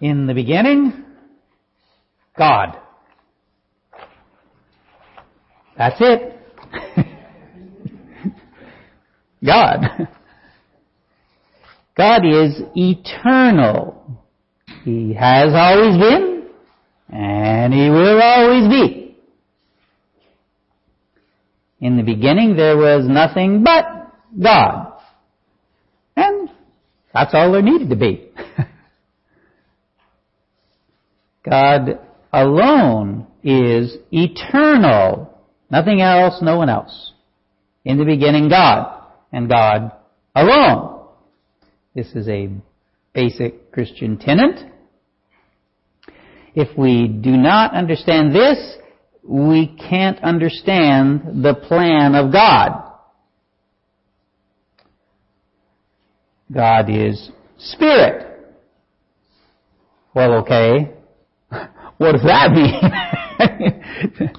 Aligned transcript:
In 0.00 0.26
the 0.26 0.34
beginning, 0.34 1.04
God. 2.36 2.78
That's 5.76 5.96
it. 6.00 6.38
God. 9.44 10.08
God 11.96 12.22
is 12.24 12.62
eternal. 12.74 14.24
He 14.84 15.12
has 15.12 15.52
always 15.54 15.98
been, 15.98 16.46
and 17.10 17.74
He 17.74 17.90
will 17.90 18.22
always 18.22 18.68
be. 18.68 19.18
In 21.80 21.96
the 21.96 22.02
beginning 22.02 22.56
there 22.56 22.76
was 22.76 23.06
nothing 23.06 23.64
but 23.64 23.84
God. 24.42 24.94
And 26.16 26.48
that's 27.12 27.34
all 27.34 27.52
there 27.52 27.62
needed 27.62 27.90
to 27.90 27.96
be. 27.96 28.30
God 31.44 31.98
alone 32.32 33.26
is 33.42 33.96
eternal. 34.10 35.38
Nothing 35.70 36.00
else, 36.00 36.40
no 36.42 36.58
one 36.58 36.68
else. 36.68 37.12
In 37.84 37.98
the 37.98 38.04
beginning, 38.04 38.48
God, 38.48 39.04
and 39.32 39.48
God 39.48 39.92
alone. 40.34 41.06
This 41.94 42.08
is 42.14 42.28
a 42.28 42.50
basic 43.14 43.72
Christian 43.72 44.18
tenet. 44.18 44.70
If 46.54 46.76
we 46.76 47.08
do 47.08 47.30
not 47.30 47.74
understand 47.74 48.34
this, 48.34 48.76
we 49.22 49.76
can't 49.88 50.18
understand 50.22 51.44
the 51.44 51.54
plan 51.54 52.14
of 52.14 52.32
God. 52.32 52.90
God 56.52 56.90
is 56.90 57.30
spirit. 57.58 58.26
Well, 60.14 60.34
okay. 60.40 60.92
What 62.00 62.12
does 62.12 62.22
that 62.22 62.52
mean? 62.52 62.70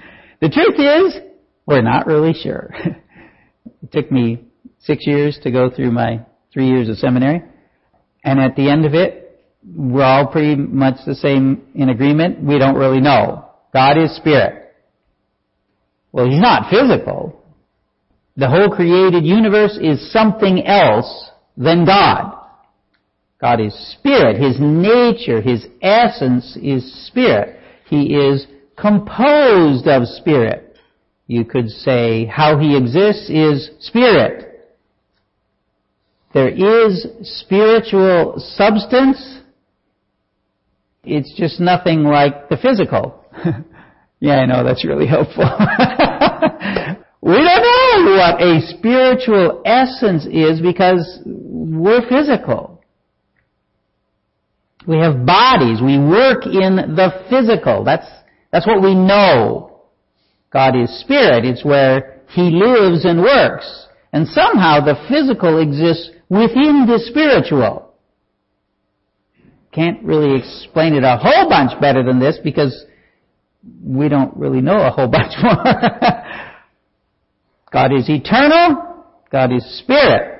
the 0.41 0.49
truth 0.49 0.79
is, 0.79 1.21
we're 1.67 1.83
not 1.83 2.07
really 2.07 2.33
sure. 2.33 2.73
It 3.83 3.91
took 3.91 4.11
me 4.11 4.45
six 4.79 5.05
years 5.05 5.37
to 5.43 5.51
go 5.51 5.69
through 5.69 5.91
my 5.91 6.25
three 6.51 6.67
years 6.67 6.89
of 6.89 6.97
seminary. 6.97 7.43
And 8.23 8.39
at 8.39 8.55
the 8.55 8.67
end 8.67 8.87
of 8.87 8.95
it, 8.95 9.39
we're 9.63 10.01
all 10.01 10.25
pretty 10.25 10.55
much 10.55 11.05
the 11.05 11.13
same 11.13 11.67
in 11.75 11.89
agreement. 11.89 12.43
We 12.43 12.57
don't 12.57 12.77
really 12.77 12.99
know. 12.99 13.45
God 13.73 13.99
is 13.99 14.15
spirit. 14.15 14.73
Well, 16.11 16.25
He's 16.25 16.41
not 16.41 16.71
physical. 16.71 17.43
The 18.37 18.49
whole 18.49 18.69
created 18.69 19.23
universe 19.23 19.77
is 19.79 20.11
something 20.11 20.65
else 20.65 21.29
than 21.57 21.85
God. 21.85 22.40
God 23.41 23.59
is 23.59 23.73
spirit. 23.97 24.39
His 24.39 24.57
nature, 24.59 25.41
His 25.41 25.65
essence 25.81 26.55
is 26.61 27.07
spirit. 27.07 27.59
He 27.89 28.13
is 28.15 28.45
composed 28.77 29.87
of 29.87 30.07
spirit. 30.07 30.75
You 31.25 31.43
could 31.43 31.69
say 31.69 32.25
how 32.25 32.59
He 32.59 32.77
exists 32.77 33.29
is 33.29 33.71
spirit. 33.79 34.47
There 36.33 36.49
is 36.49 37.07
spiritual 37.23 38.35
substance. 38.37 39.39
It's 41.03 41.33
just 41.35 41.59
nothing 41.59 42.03
like 42.03 42.47
the 42.47 42.57
physical. 42.57 43.25
yeah, 44.19 44.35
I 44.35 44.45
know, 44.45 44.63
that's 44.63 44.85
really 44.85 45.07
helpful. 45.07 45.43
we 47.21 47.33
don't 47.33 48.05
know 48.05 48.15
what 48.17 48.41
a 48.41 48.61
spiritual 48.77 49.61
essence 49.65 50.25
is 50.27 50.61
because 50.61 51.19
we're 51.25 52.07
physical. 52.07 52.80
We 54.87 54.97
have 54.97 55.25
bodies. 55.25 55.81
We 55.81 55.99
work 55.99 56.45
in 56.45 56.95
the 56.95 57.23
physical. 57.29 57.83
That's, 57.83 58.07
that's 58.51 58.65
what 58.65 58.81
we 58.81 58.95
know. 58.95 59.81
God 60.51 60.75
is 60.75 60.99
spirit. 61.01 61.45
It's 61.45 61.63
where 61.63 62.21
He 62.29 62.49
lives 62.49 63.05
and 63.05 63.21
works. 63.21 63.87
And 64.11 64.27
somehow 64.27 64.83
the 64.83 64.95
physical 65.07 65.59
exists 65.61 66.09
within 66.29 66.85
the 66.87 66.99
spiritual. 67.05 67.93
Can't 69.71 70.03
really 70.03 70.37
explain 70.37 70.95
it 70.95 71.03
a 71.03 71.17
whole 71.17 71.47
bunch 71.47 71.79
better 71.79 72.03
than 72.03 72.19
this 72.19 72.37
because 72.43 72.85
we 73.83 74.09
don't 74.09 74.35
really 74.35 74.61
know 74.61 74.81
a 74.81 74.89
whole 74.89 75.07
bunch 75.09 75.33
more. 75.41 75.63
God 77.71 77.93
is 77.93 78.09
eternal. 78.09 79.05
God 79.31 79.53
is 79.53 79.79
spirit. 79.79 80.39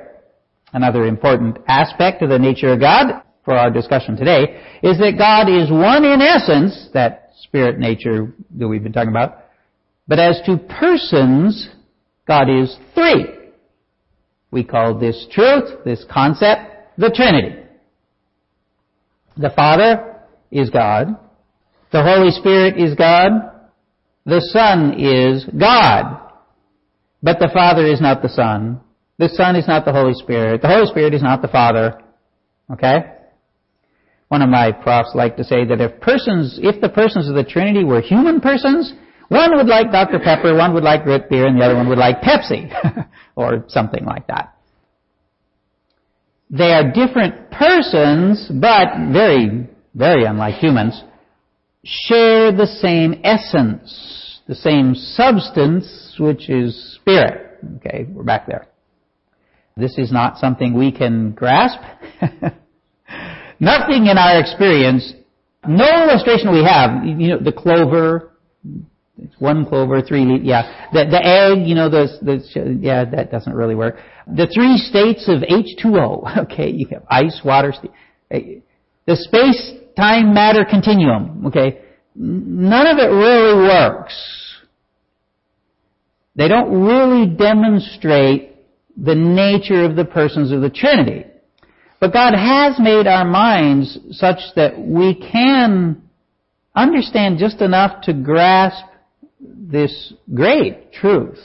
Another 0.73 1.05
important 1.05 1.59
aspect 1.67 2.21
of 2.21 2.29
the 2.29 2.39
nature 2.39 2.73
of 2.73 2.79
God 2.81 3.21
for 3.43 3.55
our 3.55 3.71
discussion 3.71 4.15
today 4.15 4.61
is 4.83 4.97
that 4.99 5.17
God 5.17 5.49
is 5.49 5.71
one 5.71 6.05
in 6.05 6.21
essence, 6.21 6.89
that 6.93 7.31
spirit 7.43 7.79
nature 7.79 8.33
that 8.57 8.67
we've 8.67 8.83
been 8.83 8.93
talking 8.93 9.09
about, 9.09 9.45
but 10.07 10.19
as 10.19 10.41
to 10.45 10.57
persons, 10.57 11.69
God 12.27 12.49
is 12.49 12.75
three. 12.93 13.25
We 14.51 14.63
call 14.63 14.99
this 14.99 15.27
truth, 15.31 15.83
this 15.85 16.05
concept, 16.11 16.97
the 16.97 17.09
Trinity. 17.09 17.55
The 19.37 19.51
Father 19.55 20.17
is 20.51 20.69
God. 20.69 21.17
The 21.91 22.03
Holy 22.03 22.31
Spirit 22.31 22.77
is 22.77 22.95
God. 22.95 23.31
The 24.25 24.41
Son 24.51 24.99
is 24.99 25.45
God. 25.45 26.19
But 27.23 27.39
the 27.39 27.49
Father 27.53 27.85
is 27.85 28.01
not 28.01 28.21
the 28.21 28.29
Son. 28.29 28.81
The 29.17 29.29
Son 29.29 29.55
is 29.55 29.67
not 29.67 29.85
the 29.85 29.93
Holy 29.93 30.13
Spirit. 30.15 30.61
The 30.61 30.67
Holy 30.67 30.87
Spirit 30.87 31.13
is 31.13 31.21
not 31.21 31.41
the 31.41 31.47
Father. 31.47 32.01
Okay? 32.71 33.03
One 34.31 34.41
of 34.41 34.47
my 34.47 34.71
profs 34.71 35.13
liked 35.13 35.35
to 35.39 35.43
say 35.43 35.65
that 35.65 35.81
if 35.81 35.99
persons, 35.99 36.57
if 36.63 36.79
the 36.79 36.87
persons 36.87 37.27
of 37.27 37.35
the 37.35 37.43
Trinity 37.43 37.83
were 37.83 37.99
human 37.99 38.39
persons, 38.39 38.93
one 39.27 39.57
would 39.57 39.67
like 39.67 39.91
Dr. 39.91 40.19
Pepper, 40.19 40.55
one 40.55 40.73
would 40.73 40.85
like 40.85 41.05
root 41.05 41.29
beer, 41.29 41.47
and 41.47 41.59
the 41.59 41.65
other 41.65 41.75
one 41.75 41.89
would 41.89 41.97
like 41.97 42.21
Pepsi. 42.21 42.71
or 43.35 43.65
something 43.67 44.05
like 44.05 44.27
that. 44.27 44.55
They 46.49 46.71
are 46.71 46.93
different 46.93 47.51
persons, 47.51 48.49
but 48.49 49.11
very, 49.11 49.67
very 49.95 50.23
unlike 50.23 50.55
humans, 50.55 51.03
share 51.83 52.53
the 52.53 52.67
same 52.67 53.19
essence, 53.25 54.39
the 54.47 54.55
same 54.55 54.95
substance, 54.95 56.15
which 56.17 56.49
is 56.49 56.95
spirit. 57.01 57.59
Okay, 57.79 58.05
we're 58.09 58.23
back 58.23 58.47
there. 58.47 58.65
This 59.75 59.97
is 59.97 60.09
not 60.09 60.37
something 60.37 60.73
we 60.73 60.93
can 60.93 61.31
grasp. 61.31 61.79
Nothing 63.61 64.07
in 64.07 64.17
our 64.17 64.39
experience, 64.39 65.13
no 65.67 65.85
illustration 65.85 66.51
we 66.51 66.63
have, 66.63 67.05
you 67.05 67.27
know, 67.27 67.39
the 67.39 67.51
clover, 67.51 68.31
it's 69.19 69.35
one 69.37 69.67
clover, 69.67 70.01
three 70.01 70.23
yeah. 70.41 70.89
The, 70.91 71.05
the 71.05 71.23
egg, 71.23 71.67
you 71.67 71.75
know, 71.75 71.87
the, 71.87 72.79
yeah, 72.81 73.05
that 73.05 73.29
doesn't 73.29 73.53
really 73.53 73.75
work. 73.75 73.97
The 74.25 74.47
three 74.51 74.77
states 74.77 75.29
of 75.29 75.43
H2O, 75.43 76.37
okay, 76.51 76.71
you 76.71 76.87
have 76.91 77.03
ice, 77.07 77.39
water, 77.45 77.71
eh, 78.31 78.61
the 79.05 79.15
space, 79.15 79.73
time, 79.95 80.33
matter 80.33 80.65
continuum, 80.67 81.45
okay. 81.45 81.81
None 82.15 82.87
of 82.87 82.97
it 82.97 83.13
really 83.13 83.67
works. 83.67 84.15
They 86.35 86.47
don't 86.47 86.83
really 86.83 87.27
demonstrate 87.27 88.55
the 88.97 89.13
nature 89.13 89.85
of 89.85 89.95
the 89.95 90.05
persons 90.05 90.51
of 90.51 90.61
the 90.61 90.71
Trinity. 90.71 91.25
But 92.01 92.13
God 92.13 92.33
has 92.33 92.79
made 92.79 93.05
our 93.05 93.23
minds 93.23 93.97
such 94.09 94.39
that 94.55 94.77
we 94.77 95.13
can 95.13 96.01
understand 96.75 97.37
just 97.37 97.61
enough 97.61 98.01
to 98.05 98.13
grasp 98.13 98.83
this 99.39 100.11
great 100.33 100.91
truth. 100.93 101.37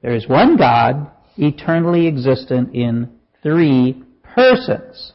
There 0.00 0.14
is 0.14 0.26
one 0.26 0.56
God, 0.56 1.10
eternally 1.36 2.06
existent 2.06 2.74
in 2.74 3.10
three 3.42 4.02
persons. 4.34 5.12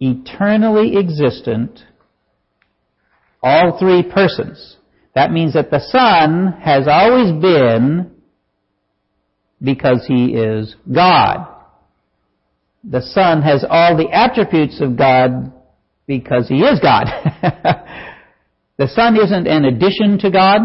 Eternally 0.00 0.96
existent, 0.96 1.80
all 3.42 3.78
three 3.78 4.02
persons. 4.02 4.78
That 5.14 5.30
means 5.30 5.52
that 5.52 5.70
the 5.70 5.80
Son 5.80 6.58
has 6.62 6.86
always 6.88 7.32
been 7.42 8.12
because 9.62 10.06
He 10.08 10.32
is 10.34 10.74
God. 10.90 11.57
The 12.90 13.02
Son 13.02 13.42
has 13.42 13.64
all 13.68 13.96
the 13.96 14.10
attributes 14.10 14.80
of 14.80 14.96
God 14.96 15.52
because 16.06 16.48
He 16.48 16.62
is 16.62 16.80
God. 16.80 17.06
The 18.78 18.86
Son 18.86 19.16
isn't 19.16 19.48
an 19.48 19.64
addition 19.64 20.18
to 20.20 20.30
God, 20.30 20.60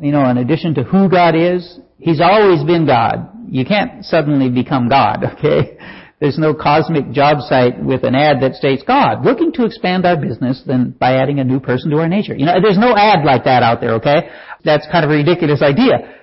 you 0.00 0.12
know, 0.12 0.24
an 0.24 0.38
addition 0.38 0.74
to 0.76 0.82
who 0.82 1.10
God 1.10 1.34
is. 1.36 1.78
He's 1.98 2.22
always 2.22 2.64
been 2.64 2.86
God. 2.86 3.28
You 3.48 3.66
can't 3.66 4.02
suddenly 4.02 4.48
become 4.48 4.88
God, 4.88 5.22
okay? 5.34 5.76
There's 6.20 6.38
no 6.38 6.54
cosmic 6.54 7.10
job 7.12 7.40
site 7.40 7.84
with 7.84 8.02
an 8.02 8.14
ad 8.14 8.40
that 8.40 8.54
states, 8.54 8.82
God, 8.86 9.26
looking 9.26 9.52
to 9.52 9.66
expand 9.66 10.06
our 10.06 10.16
business 10.16 10.62
then 10.66 10.96
by 10.98 11.16
adding 11.16 11.38
a 11.38 11.44
new 11.44 11.60
person 11.60 11.90
to 11.90 11.98
our 11.98 12.08
nature. 12.08 12.34
You 12.34 12.46
know, 12.46 12.54
there's 12.62 12.78
no 12.78 12.96
ad 12.96 13.26
like 13.26 13.44
that 13.44 13.62
out 13.62 13.82
there, 13.82 13.92
okay? 13.96 14.30
That's 14.64 14.86
kind 14.90 15.04
of 15.04 15.10
a 15.10 15.14
ridiculous 15.14 15.60
idea. 15.60 16.14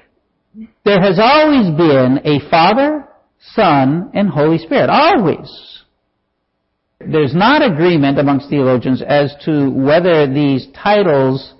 There 0.83 0.99
has 0.99 1.19
always 1.21 1.69
been 1.77 2.21
a 2.25 2.49
Father, 2.49 3.07
Son, 3.51 4.11
and 4.13 4.29
Holy 4.29 4.57
Spirit. 4.57 4.89
Always. 4.89 5.83
There's 6.99 7.35
not 7.35 7.61
agreement 7.61 8.17
amongst 8.17 8.49
theologians 8.49 9.01
as 9.05 9.35
to 9.45 9.69
whether 9.69 10.31
these 10.31 10.67
titles 10.73 11.53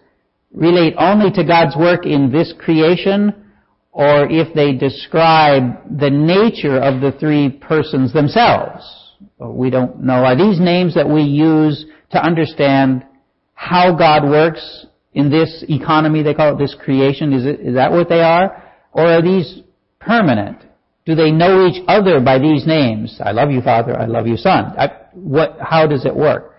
relate 0.53 0.94
only 0.97 1.31
to 1.31 1.44
God's 1.44 1.75
work 1.75 2.06
in 2.06 2.31
this 2.31 2.53
creation 2.57 3.33
or 3.91 4.27
if 4.30 4.53
they 4.56 4.74
describe 4.74 6.00
the 6.00 6.09
nature 6.09 6.77
of 6.77 7.01
the 7.01 7.12
three 7.19 7.50
persons 7.50 8.13
themselves. 8.13 8.83
We 9.39 9.69
don't 9.69 10.03
know. 10.03 10.25
Are 10.25 10.38
these 10.38 10.59
names 10.59 10.95
that 10.95 11.07
we 11.07 11.24
use 11.24 11.85
to 12.12 12.24
understand 12.24 13.06
how 13.53 13.95
God 13.95 14.24
works 14.24 14.85
in 15.13 15.30
this 15.30 15.63
economy, 15.69 16.24
they 16.24 16.33
call 16.33 16.56
it 16.56 16.57
this 16.57 16.75
creation, 16.83 17.33
is, 17.33 17.45
it, 17.45 17.59
is 17.59 17.75
that 17.75 17.91
what 17.91 18.09
they 18.09 18.21
are? 18.21 18.63
Or 18.94 19.06
are 19.06 19.21
these 19.21 19.62
permanent? 20.00 20.57
Do 21.05 21.15
they 21.15 21.31
know 21.31 21.67
each 21.67 21.83
other 21.88 22.21
by 22.21 22.39
these 22.39 22.65
names? 22.65 23.19
I 23.23 23.31
love 23.31 23.51
you, 23.51 23.61
Father. 23.61 23.97
I 23.97 24.05
love 24.05 24.25
you, 24.25 24.38
Son. 24.38 24.73
I, 24.77 24.89
what, 25.13 25.57
how 25.59 25.85
does 25.85 26.05
it 26.05 26.15
work? 26.15 26.53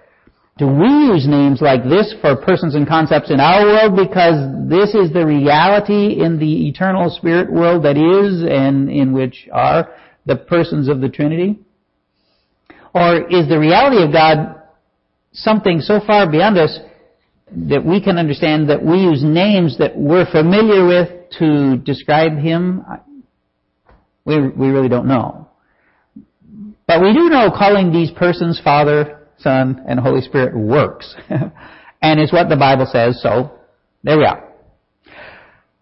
Do 0.57 0.69
we 0.69 0.87
use 0.87 1.27
names 1.27 1.61
like 1.61 1.83
this 1.83 2.15
for 2.21 2.37
persons 2.37 2.77
and 2.77 2.87
concepts 2.87 3.31
in 3.31 3.41
our 3.41 3.65
world 3.65 3.97
because 3.97 4.69
this 4.69 4.95
is 4.95 5.13
the 5.13 5.27
reality 5.27 6.23
in 6.23 6.39
the 6.39 6.69
eternal 6.69 7.11
spirit 7.11 7.53
world 7.53 7.85
that 7.85 7.97
is 7.97 8.45
and 8.49 8.89
in 8.89 9.13
which 9.13 9.49
are 9.53 9.93
the 10.27 10.37
persons 10.37 10.89
of 10.89 11.01
the 11.01 11.09
Trinity? 11.09 11.59
Or 12.95 13.29
is 13.29 13.49
the 13.49 13.59
reality 13.59 14.05
of 14.05 14.13
God 14.13 14.63
something 15.33 15.81
so 15.81 15.99
far 16.07 16.31
beyond 16.31 16.59
us 16.59 16.79
that 17.51 17.85
we 17.85 18.01
can 18.01 18.17
understand 18.19 18.71
that 18.71 18.85
we 18.85 18.99
use 18.99 19.25
names 19.25 19.79
that 19.79 19.97
we're 19.97 20.31
familiar 20.31 20.87
with 20.87 21.31
to 21.39 21.79
describe 21.79 22.39
Him? 22.39 22.85
We, 24.25 24.49
we 24.49 24.69
really 24.69 24.89
don't 24.89 25.07
know. 25.07 25.49
But 26.87 27.03
we 27.03 27.13
do 27.13 27.29
know 27.29 27.51
calling 27.51 27.93
these 27.93 28.11
persons 28.11 28.61
Father, 28.63 29.29
Son, 29.39 29.83
and 29.87 29.99
Holy 29.99 30.21
Spirit 30.21 30.57
works. 30.57 31.15
and 31.29 32.21
it's 32.21 32.33
what 32.33 32.49
the 32.49 32.57
Bible 32.57 32.87
says, 32.91 33.21
so 33.23 33.59
there 34.03 34.19
we 34.19 34.25
are. 34.25 34.49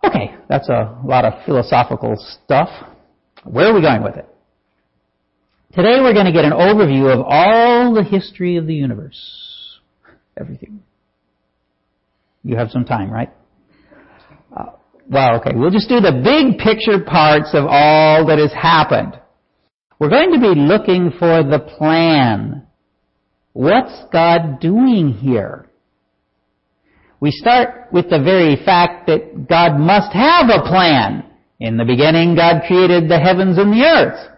Okay, 0.04 0.34
that's 0.48 0.68
a 0.68 0.98
lot 1.04 1.24
of 1.24 1.44
philosophical 1.44 2.16
stuff. 2.44 2.68
Where 3.44 3.66
are 3.66 3.74
we 3.74 3.82
going 3.82 4.02
with 4.02 4.16
it? 4.16 4.28
Today 5.74 6.00
we're 6.00 6.12
going 6.12 6.26
to 6.26 6.32
get 6.32 6.44
an 6.44 6.52
overview 6.52 7.12
of 7.12 7.24
all 7.26 7.94
the 7.94 8.04
history 8.04 8.56
of 8.56 8.66
the 8.66 8.74
universe. 8.74 9.78
Everything. 10.36 10.82
You 12.44 12.56
have 12.56 12.70
some 12.70 12.84
time, 12.84 13.10
right? 13.10 13.30
Well, 15.12 15.36
okay, 15.36 15.52
we'll 15.54 15.70
just 15.70 15.88
do 15.88 16.00
the 16.00 16.22
big 16.24 16.58
picture 16.58 17.04
parts 17.04 17.50
of 17.52 17.66
all 17.68 18.26
that 18.26 18.38
has 18.38 18.52
happened. 18.52 19.20
We're 19.98 20.08
going 20.08 20.32
to 20.32 20.40
be 20.40 20.58
looking 20.58 21.10
for 21.18 21.44
the 21.44 21.60
plan 21.60 22.66
What's 23.52 24.04
God 24.10 24.60
doing 24.60 25.12
here? 25.12 25.66
We 27.20 27.30
start 27.30 27.92
with 27.92 28.08
the 28.08 28.18
very 28.18 28.56
fact 28.64 29.06
that 29.06 29.46
God 29.48 29.78
must 29.78 30.12
have 30.12 30.48
a 30.48 30.66
plan. 30.66 31.24
In 31.60 31.76
the 31.76 31.84
beginning, 31.84 32.34
God 32.34 32.62
created 32.66 33.08
the 33.08 33.20
heavens 33.20 33.58
and 33.58 33.72
the 33.72 33.84
earth. 33.84 34.28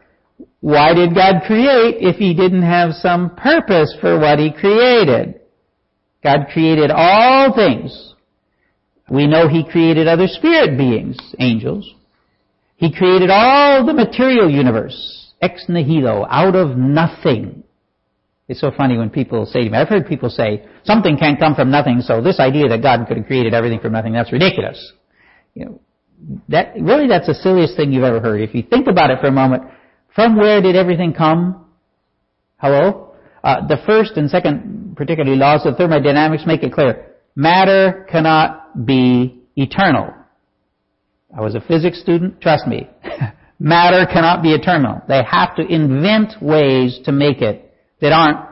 Why 0.61 0.95
did 0.95 1.15
God 1.15 1.43
create 1.47 1.97
if 2.01 2.17
He 2.17 2.35
didn't 2.35 2.63
have 2.63 2.93
some 2.95 3.37
purpose 3.37 3.95
for 4.01 4.19
what 4.19 4.39
He 4.39 4.53
created? 4.53 5.41
God 6.23 6.49
created 6.53 6.91
all 6.91 7.55
things. 7.55 8.14
We 9.11 9.27
know 9.27 9.49
He 9.49 9.65
created 9.65 10.09
other 10.09 10.27
spirit 10.27 10.79
beings, 10.79 11.19
angels. 11.39 11.93
He 12.77 12.93
created 12.93 13.31
all 13.31 13.85
the 13.85 13.93
material 13.93 14.51
universe, 14.51 15.33
ex 15.41 15.67
nihilo, 15.69 16.27
out 16.29 16.57
of 16.57 16.77
nothing. 16.77 17.65
It's 18.49 18.61
so 18.61 18.71
funny 18.77 18.99
when 18.99 19.11
people 19.11 19.47
say 19.47 19.65
to 19.65 19.71
me, 19.71 19.79
I've 19.79 19.89
heard 19.89 20.07
people 20.07 20.29
say, 20.29 20.67
something 20.85 21.17
can't 21.17 21.39
come 21.39 21.55
from 21.55 21.71
nothing, 21.71 22.01
so 22.01 22.21
this 22.21 22.41
idea 22.41 22.69
that 22.69 22.83
God 22.83 23.07
could 23.07 23.17
have 23.17 23.27
created 23.27 23.55
everything 23.55 23.81
from 23.81 23.93
nothing, 23.93 24.13
that's 24.13 24.33
ridiculous. 24.33 24.93
You 25.55 25.65
know, 25.65 25.81
that, 26.49 26.75
really 26.79 27.09
that's 27.09 27.27
the 27.27 27.35
silliest 27.35 27.77
thing 27.77 27.93
you've 27.93 28.05
ever 28.05 28.21
heard. 28.21 28.41
If 28.43 28.55
you 28.55 28.63
think 28.63 28.87
about 28.87 29.11
it 29.11 29.21
for 29.21 29.29
a 29.29 29.33
moment, 29.33 29.65
from 30.15 30.37
where 30.37 30.61
did 30.61 30.77
everything 30.77 31.15
come? 31.15 31.67
Hello? 32.59 33.15
Uh, 33.43 33.67
the 33.67 33.79
first 33.87 34.13
and 34.17 34.31
second, 34.31 34.95
particularly 34.97 35.37
laws 35.37 35.65
of 35.65 35.77
thermodynamics 35.77 36.45
make 36.47 36.63
it 36.63 36.73
clear. 36.73 37.14
Matter 37.37 38.07
cannot 38.11 38.87
be 38.87 39.43
eternal. 39.57 40.15
I 41.37 41.41
was 41.41 41.55
a 41.55 41.61
physics 41.61 42.01
student, 42.01 42.41
trust 42.41 42.67
me. 42.67 42.89
Matter 43.59 44.07
cannot 44.13 44.43
be 44.43 44.53
eternal. 44.53 45.03
They 45.09 45.23
have 45.29 45.57
to 45.57 45.67
invent 45.67 46.41
ways 46.41 47.01
to 47.05 47.13
make 47.13 47.41
it 47.41 47.73
that 48.01 48.13
aren't 48.13 48.49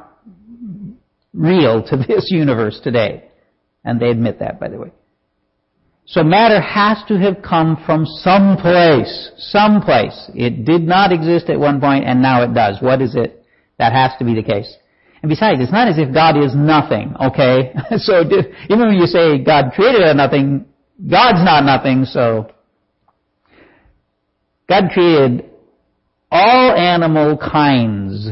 real 1.32 1.82
to 1.82 1.96
this 2.08 2.28
universe 2.30 2.80
today. 2.82 3.28
And 3.84 4.00
they 4.00 4.10
admit 4.10 4.38
that, 4.40 4.60
by 4.60 4.68
the 4.68 4.78
way. 4.78 4.92
So 6.06 6.22
matter 6.22 6.60
has 6.60 6.98
to 7.08 7.18
have 7.18 7.42
come 7.42 7.82
from 7.86 8.06
some 8.06 8.56
place. 8.56 9.30
Some 9.38 9.82
place. 9.82 10.30
It 10.34 10.64
did 10.64 10.82
not 10.82 11.12
exist 11.12 11.48
at 11.48 11.58
one 11.58 11.80
point 11.80 12.04
and 12.04 12.20
now 12.20 12.42
it 12.42 12.54
does. 12.54 12.78
What 12.80 13.00
is 13.00 13.14
it? 13.14 13.44
That 13.78 13.92
has 13.92 14.12
to 14.18 14.24
be 14.24 14.34
the 14.34 14.42
case. 14.42 14.76
And 15.22 15.28
besides, 15.28 15.60
it's 15.60 15.72
not 15.72 15.88
as 15.88 15.98
if 15.98 16.12
God 16.12 16.36
is 16.36 16.54
nothing, 16.54 17.14
okay? 17.20 17.72
so 17.98 18.22
even 18.68 18.86
when 18.86 18.94
you 18.94 19.06
say 19.06 19.38
God 19.38 19.72
created 19.74 20.16
nothing, 20.16 20.66
God's 20.98 21.44
not 21.44 21.64
nothing, 21.64 22.04
so 22.04 22.50
God 24.68 24.84
created 24.92 25.48
all 26.30 26.72
animal 26.72 27.38
kinds 27.38 28.28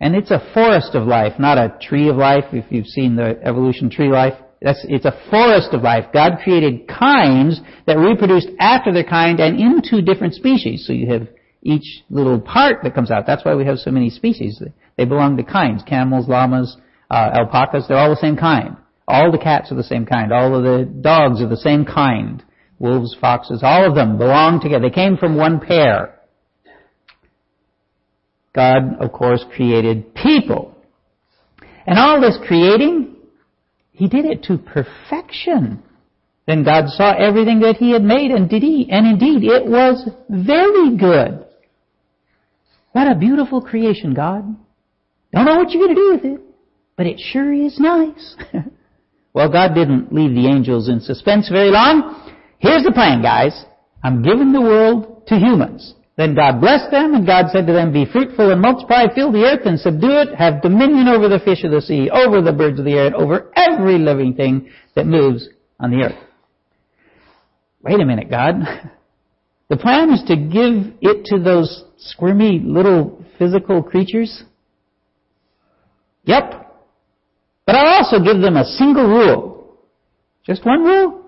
and 0.00 0.16
it's 0.16 0.30
a 0.30 0.42
forest 0.54 0.94
of 0.94 1.06
life, 1.06 1.34
not 1.38 1.58
a 1.58 1.76
tree 1.80 2.08
of 2.08 2.16
life, 2.16 2.44
if 2.52 2.64
you've 2.70 2.86
seen 2.86 3.16
the 3.16 3.38
evolution 3.44 3.90
tree 3.90 4.08
life. 4.08 4.32
That's, 4.62 4.84
it's 4.88 5.04
a 5.04 5.18
forest 5.30 5.68
of 5.72 5.82
life. 5.82 6.06
God 6.12 6.38
created 6.42 6.88
kinds 6.88 7.60
that 7.86 7.98
reproduced 7.98 8.48
after 8.58 8.92
their 8.92 9.04
kind 9.04 9.40
and 9.40 9.60
into 9.60 10.02
different 10.02 10.34
species. 10.34 10.86
So 10.86 10.92
you 10.92 11.06
have 11.12 11.28
each 11.62 12.02
little 12.08 12.40
part 12.40 12.82
that 12.82 12.94
comes 12.94 13.10
out. 13.10 13.26
That's 13.26 13.44
why 13.44 13.54
we 13.54 13.66
have 13.66 13.78
so 13.78 13.90
many 13.90 14.08
species. 14.08 14.62
They 15.00 15.06
belong 15.06 15.38
to 15.38 15.42
kinds. 15.42 15.82
Camels, 15.82 16.28
llamas, 16.28 16.76
uh, 17.10 17.30
alpacas, 17.32 17.86
they're 17.88 17.96
all 17.96 18.10
the 18.10 18.20
same 18.20 18.36
kind. 18.36 18.76
All 19.08 19.32
the 19.32 19.38
cats 19.38 19.72
are 19.72 19.74
the 19.74 19.82
same 19.82 20.04
kind. 20.04 20.30
All 20.30 20.54
of 20.54 20.62
the 20.62 20.84
dogs 20.84 21.40
are 21.40 21.48
the 21.48 21.56
same 21.56 21.86
kind. 21.86 22.44
Wolves, 22.78 23.16
foxes, 23.18 23.60
all 23.62 23.88
of 23.88 23.94
them 23.94 24.18
belong 24.18 24.60
together. 24.60 24.90
They 24.90 24.94
came 24.94 25.16
from 25.16 25.36
one 25.36 25.58
pair. 25.58 26.20
God, 28.54 29.00
of 29.00 29.10
course, 29.12 29.42
created 29.56 30.14
people. 30.14 30.76
And 31.86 31.98
all 31.98 32.20
this 32.20 32.36
creating, 32.46 33.16
He 33.92 34.06
did 34.06 34.26
it 34.26 34.42
to 34.44 34.58
perfection. 34.58 35.82
Then 36.46 36.62
God 36.62 36.88
saw 36.88 37.14
everything 37.16 37.60
that 37.60 37.76
He 37.76 37.92
had 37.92 38.02
made 38.02 38.32
and 38.32 38.50
did 38.50 38.62
He, 38.62 38.86
and 38.90 39.06
indeed 39.06 39.50
it 39.50 39.64
was 39.64 40.06
very 40.28 40.94
good. 40.98 41.46
What 42.92 43.10
a 43.10 43.14
beautiful 43.14 43.62
creation, 43.62 44.12
God. 44.12 44.56
Don't 45.32 45.44
know 45.44 45.56
what 45.56 45.70
you're 45.70 45.86
going 45.86 45.94
to 45.94 46.00
do 46.00 46.12
with 46.14 46.24
it, 46.24 46.40
but 46.96 47.06
it 47.06 47.20
sure 47.20 47.52
is 47.52 47.78
nice. 47.78 48.36
well, 49.32 49.50
God 49.50 49.74
didn't 49.74 50.12
leave 50.12 50.34
the 50.34 50.48
angels 50.48 50.88
in 50.88 51.00
suspense 51.00 51.48
very 51.48 51.70
long. 51.70 52.32
Here's 52.58 52.84
the 52.84 52.92
plan, 52.92 53.22
guys. 53.22 53.64
I'm 54.02 54.22
giving 54.22 54.52
the 54.52 54.60
world 54.60 55.26
to 55.28 55.36
humans. 55.36 55.94
Then 56.16 56.34
God 56.34 56.60
blessed 56.60 56.90
them, 56.90 57.14
and 57.14 57.26
God 57.26 57.46
said 57.50 57.66
to 57.66 57.72
them, 57.72 57.92
Be 57.92 58.04
fruitful 58.04 58.50
and 58.50 58.60
multiply, 58.60 59.04
fill 59.14 59.32
the 59.32 59.44
earth 59.44 59.64
and 59.64 59.78
subdue 59.78 60.20
it, 60.20 60.34
have 60.34 60.60
dominion 60.60 61.08
over 61.08 61.28
the 61.28 61.38
fish 61.38 61.64
of 61.64 61.70
the 61.70 61.80
sea, 61.80 62.10
over 62.10 62.42
the 62.42 62.52
birds 62.52 62.78
of 62.78 62.84
the 62.84 62.92
air, 62.92 63.06
and 63.06 63.14
over 63.14 63.50
every 63.56 63.98
living 63.98 64.34
thing 64.34 64.70
that 64.96 65.06
moves 65.06 65.48
on 65.78 65.90
the 65.90 66.02
earth. 66.02 66.18
Wait 67.82 68.00
a 68.00 68.04
minute, 68.04 68.30
God. 68.30 68.56
The 69.70 69.76
plan 69.76 70.12
is 70.12 70.24
to 70.24 70.34
give 70.34 70.94
it 71.00 71.26
to 71.26 71.38
those 71.38 71.84
squirmy 71.96 72.58
little 72.58 73.24
physical 73.38 73.84
creatures? 73.84 74.42
Yep. 76.24 76.60
But 77.66 77.76
I'll 77.76 78.04
also 78.04 78.18
give 78.18 78.40
them 78.42 78.56
a 78.56 78.64
single 78.64 79.06
rule. 79.06 79.78
Just 80.44 80.64
one 80.64 80.82
rule? 80.82 81.24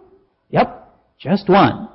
Yep. 0.51 0.93
Just 1.19 1.49
one. 1.49 1.89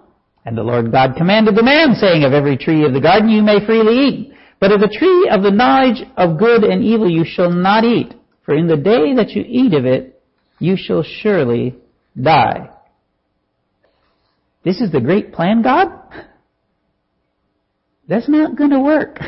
And 0.45 0.57
the 0.57 0.63
Lord 0.63 0.91
God 0.91 1.15
commanded 1.17 1.55
the 1.55 1.63
man, 1.63 1.95
saying, 1.95 2.23
Of 2.23 2.33
every 2.33 2.57
tree 2.57 2.85
of 2.85 2.93
the 2.93 3.01
garden 3.01 3.29
you 3.29 3.41
may 3.41 3.65
freely 3.65 4.07
eat, 4.07 4.33
but 4.59 4.71
of 4.71 4.79
the 4.79 4.87
tree 4.87 5.29
of 5.29 5.43
the 5.43 5.51
knowledge 5.51 6.01
of 6.15 6.39
good 6.39 6.63
and 6.63 6.83
evil 6.83 7.09
you 7.09 7.25
shall 7.25 7.51
not 7.51 7.83
eat, 7.83 8.13
for 8.45 8.55
in 8.55 8.67
the 8.67 8.77
day 8.77 9.13
that 9.15 9.31
you 9.31 9.43
eat 9.45 9.73
of 9.73 9.85
it, 9.85 10.21
you 10.59 10.75
shall 10.77 11.03
surely 11.03 11.75
die. 12.19 12.69
This 14.63 14.79
is 14.79 14.91
the 14.91 15.01
great 15.01 15.33
plan, 15.33 15.61
God? 15.61 15.89
That's 18.07 18.29
not 18.29 18.55
going 18.55 18.71
to 18.71 18.79
work. 18.79 19.19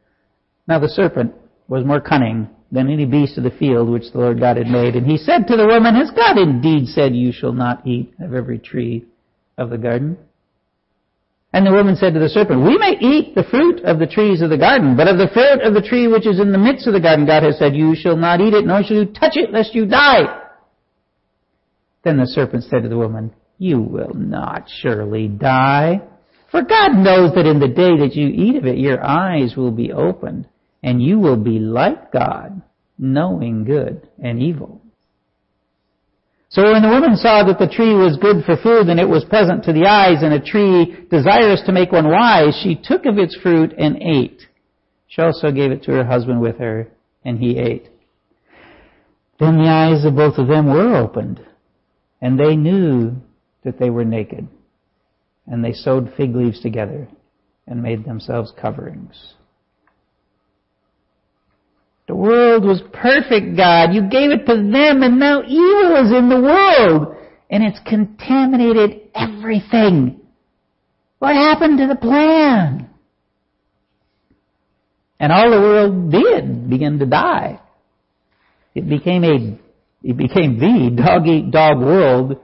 now 0.68 0.78
the 0.78 0.88
serpent 0.88 1.34
was 1.66 1.84
more 1.84 2.00
cunning 2.00 2.48
than 2.72 2.90
any 2.90 3.04
beast 3.04 3.36
of 3.36 3.44
the 3.44 3.50
field 3.50 3.90
which 3.90 4.10
the 4.12 4.18
Lord 4.18 4.40
God 4.40 4.56
had 4.56 4.66
made. 4.66 4.96
And 4.96 5.06
he 5.06 5.18
said 5.18 5.46
to 5.46 5.56
the 5.56 5.66
woman, 5.66 5.94
Has 5.94 6.10
God 6.10 6.38
indeed 6.38 6.88
said 6.88 7.14
you 7.14 7.30
shall 7.30 7.52
not 7.52 7.86
eat 7.86 8.14
of 8.18 8.32
every 8.32 8.58
tree 8.58 9.04
of 9.58 9.68
the 9.68 9.76
garden? 9.76 10.16
And 11.52 11.66
the 11.66 11.72
woman 11.72 11.96
said 11.96 12.14
to 12.14 12.20
the 12.20 12.30
serpent, 12.30 12.64
We 12.64 12.78
may 12.78 12.96
eat 12.98 13.34
the 13.34 13.44
fruit 13.44 13.84
of 13.84 13.98
the 13.98 14.06
trees 14.06 14.40
of 14.40 14.48
the 14.48 14.56
garden, 14.56 14.96
but 14.96 15.06
of 15.06 15.18
the 15.18 15.28
fruit 15.28 15.60
of 15.60 15.74
the 15.74 15.86
tree 15.86 16.08
which 16.08 16.26
is 16.26 16.40
in 16.40 16.50
the 16.50 16.58
midst 16.58 16.86
of 16.86 16.94
the 16.94 17.00
garden, 17.00 17.26
God 17.26 17.42
has 17.42 17.58
said, 17.58 17.76
You 17.76 17.94
shall 17.94 18.16
not 18.16 18.40
eat 18.40 18.54
it, 18.54 18.64
nor 18.64 18.82
shall 18.82 18.96
you 18.96 19.04
touch 19.04 19.36
it, 19.36 19.52
lest 19.52 19.74
you 19.74 19.84
die. 19.84 20.40
Then 22.04 22.16
the 22.16 22.26
serpent 22.26 22.64
said 22.64 22.84
to 22.84 22.88
the 22.88 22.96
woman, 22.96 23.34
You 23.58 23.82
will 23.82 24.14
not 24.14 24.70
surely 24.80 25.28
die. 25.28 26.00
For 26.50 26.62
God 26.62 26.94
knows 26.94 27.34
that 27.34 27.46
in 27.46 27.60
the 27.60 27.68
day 27.68 27.98
that 27.98 28.14
you 28.14 28.28
eat 28.28 28.56
of 28.56 28.64
it, 28.64 28.78
your 28.78 29.04
eyes 29.04 29.54
will 29.54 29.70
be 29.70 29.92
opened, 29.92 30.48
and 30.82 31.02
you 31.02 31.18
will 31.18 31.36
be 31.36 31.58
like 31.58 32.12
God, 32.12 32.62
knowing 32.98 33.64
good 33.64 34.08
and 34.22 34.42
evil. 34.42 34.82
So 36.48 36.70
when 36.70 36.82
the 36.82 36.88
woman 36.88 37.16
saw 37.16 37.44
that 37.44 37.58
the 37.58 37.66
tree 37.66 37.94
was 37.94 38.18
good 38.20 38.44
for 38.44 38.56
food 38.56 38.88
and 38.88 39.00
it 39.00 39.08
was 39.08 39.24
pleasant 39.24 39.64
to 39.64 39.72
the 39.72 39.86
eyes 39.86 40.22
and 40.22 40.34
a 40.34 40.40
tree 40.40 41.06
desirous 41.10 41.62
to 41.64 41.72
make 41.72 41.92
one 41.92 42.10
wise, 42.10 42.54
she 42.62 42.74
took 42.74 43.06
of 43.06 43.16
its 43.16 43.34
fruit 43.36 43.72
and 43.78 43.96
ate. 44.02 44.42
She 45.08 45.22
also 45.22 45.50
gave 45.50 45.70
it 45.70 45.82
to 45.84 45.92
her 45.92 46.04
husband 46.04 46.42
with 46.42 46.58
her 46.58 46.88
and 47.24 47.38
he 47.38 47.58
ate. 47.58 47.88
Then 49.40 49.56
the 49.56 49.68
eyes 49.68 50.04
of 50.04 50.14
both 50.14 50.36
of 50.36 50.48
them 50.48 50.66
were 50.66 50.94
opened 50.94 51.40
and 52.20 52.38
they 52.38 52.54
knew 52.54 53.16
that 53.64 53.78
they 53.78 53.88
were 53.88 54.04
naked 54.04 54.46
and 55.46 55.64
they 55.64 55.72
sewed 55.72 56.12
fig 56.18 56.36
leaves 56.36 56.60
together 56.60 57.08
and 57.66 57.82
made 57.82 58.04
themselves 58.04 58.52
coverings. 58.60 59.34
The 62.08 62.16
world 62.16 62.64
was 62.64 62.82
perfect, 62.92 63.56
God. 63.56 63.94
You 63.94 64.02
gave 64.02 64.30
it 64.30 64.46
to 64.46 64.56
them 64.56 65.02
and 65.02 65.18
now 65.18 65.42
evil 65.42 66.04
is 66.04 66.12
in 66.12 66.28
the 66.28 66.40
world. 66.40 67.16
And 67.50 67.62
it's 67.62 67.78
contaminated 67.86 69.10
everything. 69.14 70.20
What 71.18 71.34
happened 71.36 71.78
to 71.78 71.86
the 71.86 71.96
plan? 71.96 72.90
And 75.20 75.32
all 75.32 75.50
the 75.50 75.60
world 75.60 76.10
did 76.10 76.68
begin 76.68 76.98
to 76.98 77.06
die. 77.06 77.60
It 78.74 78.88
became 78.88 79.22
a, 79.22 79.58
it 80.02 80.16
became 80.16 80.58
the 80.58 81.02
dog 81.02 81.28
eat 81.28 81.50
dog 81.50 81.78
world 81.78 82.40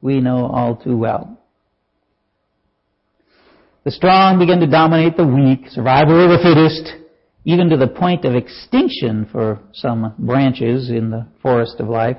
we 0.00 0.20
know 0.20 0.46
all 0.46 0.76
too 0.76 0.96
well. 0.96 1.38
The 3.84 3.90
strong 3.90 4.38
began 4.38 4.60
to 4.60 4.66
dominate 4.66 5.16
the 5.16 5.26
weak, 5.26 5.68
survival 5.70 6.24
of 6.24 6.30
the 6.30 6.42
fittest, 6.42 7.01
even 7.44 7.68
to 7.70 7.76
the 7.76 7.88
point 7.88 8.24
of 8.24 8.34
extinction 8.34 9.26
for 9.30 9.60
some 9.72 10.14
branches 10.18 10.90
in 10.90 11.10
the 11.10 11.26
forest 11.42 11.80
of 11.80 11.88
life. 11.88 12.18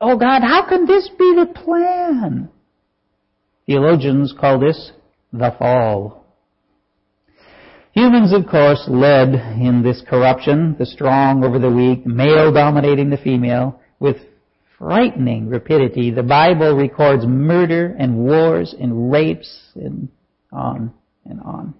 Oh 0.00 0.16
God, 0.16 0.42
how 0.42 0.66
can 0.68 0.86
this 0.86 1.08
be 1.18 1.34
the 1.36 1.52
plan? 1.52 2.48
Theologians 3.66 4.34
call 4.38 4.58
this 4.58 4.92
the 5.32 5.54
fall. 5.58 6.24
Humans, 7.92 8.32
of 8.32 8.46
course, 8.46 8.84
led 8.88 9.34
in 9.34 9.82
this 9.82 10.02
corruption, 10.08 10.76
the 10.78 10.86
strong 10.86 11.44
over 11.44 11.58
the 11.58 11.70
weak, 11.70 12.06
male 12.06 12.52
dominating 12.52 13.10
the 13.10 13.16
female, 13.16 13.80
with 13.98 14.16
frightening 14.78 15.48
rapidity. 15.48 16.10
The 16.10 16.22
Bible 16.22 16.74
records 16.74 17.26
murder 17.26 17.94
and 17.98 18.16
wars 18.16 18.74
and 18.80 19.10
rapes 19.12 19.72
and 19.74 20.08
on 20.52 20.92
and 21.24 21.40
on. 21.40 21.74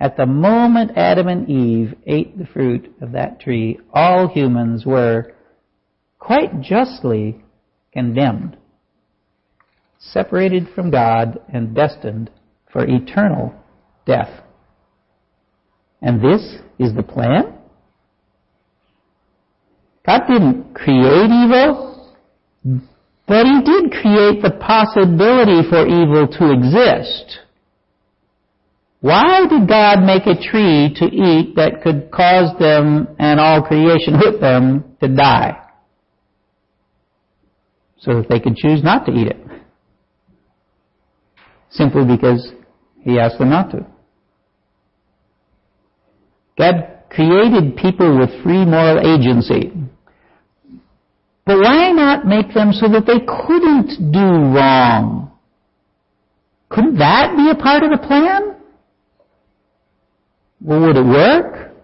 At 0.00 0.16
the 0.16 0.26
moment 0.26 0.92
Adam 0.96 1.26
and 1.26 1.48
Eve 1.48 1.94
ate 2.06 2.38
the 2.38 2.46
fruit 2.46 2.94
of 3.00 3.12
that 3.12 3.40
tree, 3.40 3.80
all 3.92 4.28
humans 4.28 4.86
were 4.86 5.32
quite 6.18 6.60
justly 6.60 7.42
condemned, 7.92 8.56
separated 9.98 10.68
from 10.74 10.90
God 10.90 11.40
and 11.52 11.74
destined 11.74 12.30
for 12.72 12.84
eternal 12.84 13.54
death. 14.06 14.42
And 16.00 16.20
this 16.20 16.58
is 16.78 16.94
the 16.94 17.02
plan? 17.02 17.54
God 20.06 20.20
didn't 20.28 20.74
create 20.74 21.30
evil, 21.30 22.14
but 23.26 23.46
He 23.46 23.60
did 23.62 23.90
create 23.90 24.42
the 24.42 24.56
possibility 24.60 25.68
for 25.68 25.86
evil 25.86 26.28
to 26.28 26.52
exist. 26.52 27.40
Why 29.00 29.46
did 29.48 29.68
God 29.68 30.02
make 30.02 30.26
a 30.26 30.34
tree 30.34 30.92
to 30.96 31.04
eat 31.04 31.54
that 31.54 31.82
could 31.82 32.10
cause 32.10 32.58
them 32.58 33.08
and 33.18 33.38
all 33.38 33.62
creation 33.62 34.18
with 34.18 34.40
them 34.40 34.96
to 35.00 35.08
die? 35.08 35.56
So 37.98 38.14
that 38.14 38.28
they 38.28 38.40
could 38.40 38.56
choose 38.56 38.82
not 38.82 39.06
to 39.06 39.12
eat 39.12 39.28
it. 39.28 39.36
Simply 41.70 42.04
because 42.04 42.52
He 43.02 43.18
asked 43.18 43.38
them 43.38 43.50
not 43.50 43.70
to. 43.70 43.86
God 46.58 47.04
created 47.10 47.76
people 47.76 48.18
with 48.18 48.30
free 48.42 48.64
moral 48.64 48.98
agency. 48.98 49.72
But 51.46 51.60
why 51.60 51.92
not 51.92 52.26
make 52.26 52.52
them 52.52 52.72
so 52.72 52.88
that 52.88 53.06
they 53.06 53.20
couldn't 53.20 54.12
do 54.12 54.18
wrong? 54.18 55.30
Couldn't 56.68 56.98
that 56.98 57.36
be 57.36 57.48
a 57.48 57.54
part 57.54 57.84
of 57.84 57.90
the 57.90 58.06
plan? 58.06 58.57
Well, 60.60 60.80
would 60.80 60.96
it 60.96 61.04
work? 61.04 61.74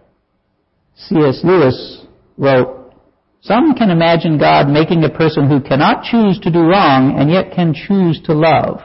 C.S. 0.95 1.41
Lewis 1.43 2.05
wrote, 2.37 2.93
Some 3.41 3.73
can 3.75 3.89
imagine 3.89 4.37
God 4.37 4.67
making 4.67 5.03
a 5.03 5.09
person 5.09 5.49
who 5.49 5.61
cannot 5.61 6.03
choose 6.03 6.39
to 6.39 6.51
do 6.51 6.59
wrong 6.59 7.15
and 7.17 7.29
yet 7.29 7.53
can 7.55 7.73
choose 7.73 8.21
to 8.25 8.33
love. 8.33 8.81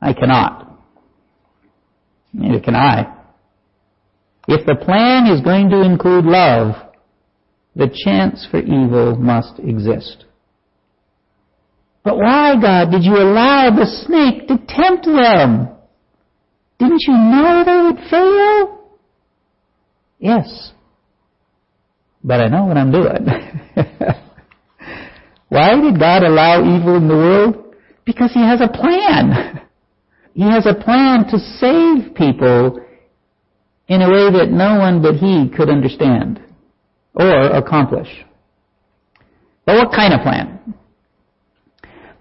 I 0.00 0.12
cannot. 0.12 0.78
Neither 2.32 2.60
can 2.60 2.74
I. 2.74 3.14
If 4.46 4.66
the 4.66 4.74
plan 4.74 5.26
is 5.26 5.40
going 5.40 5.70
to 5.70 5.82
include 5.82 6.26
love, 6.26 6.74
the 7.74 7.88
chance 8.04 8.46
for 8.50 8.60
evil 8.60 9.16
must 9.16 9.58
exist. 9.58 10.24
But 12.04 12.18
why, 12.18 12.54
God, 12.60 12.90
did 12.90 13.02
you 13.04 13.16
allow 13.16 13.70
the 13.70 13.86
snake 13.86 14.46
to 14.48 14.58
tempt 14.68 15.06
them? 15.06 15.73
Didn't 16.78 17.02
you 17.06 17.14
know 17.14 17.62
they 17.64 17.76
would 17.82 18.10
fail? 18.10 18.80
Yes. 20.18 20.72
But 22.22 22.40
I 22.40 22.48
know 22.48 22.64
what 22.64 22.76
I'm 22.76 22.90
doing. 22.90 23.26
Why 25.48 25.80
did 25.80 25.98
God 25.98 26.22
allow 26.22 26.60
evil 26.60 26.96
in 26.96 27.08
the 27.08 27.14
world? 27.14 27.74
Because 28.04 28.32
He 28.32 28.40
has 28.40 28.60
a 28.60 28.68
plan. 28.68 29.60
He 30.34 30.42
has 30.42 30.66
a 30.66 30.74
plan 30.74 31.26
to 31.28 31.38
save 31.38 32.14
people 32.14 32.80
in 33.86 34.02
a 34.02 34.10
way 34.10 34.32
that 34.32 34.50
no 34.50 34.78
one 34.78 35.00
but 35.00 35.14
He 35.14 35.48
could 35.54 35.68
understand 35.68 36.40
or 37.14 37.52
accomplish. 37.52 38.08
But 39.64 39.76
what 39.76 39.94
kind 39.94 40.12
of 40.12 40.20
plan? 40.22 40.74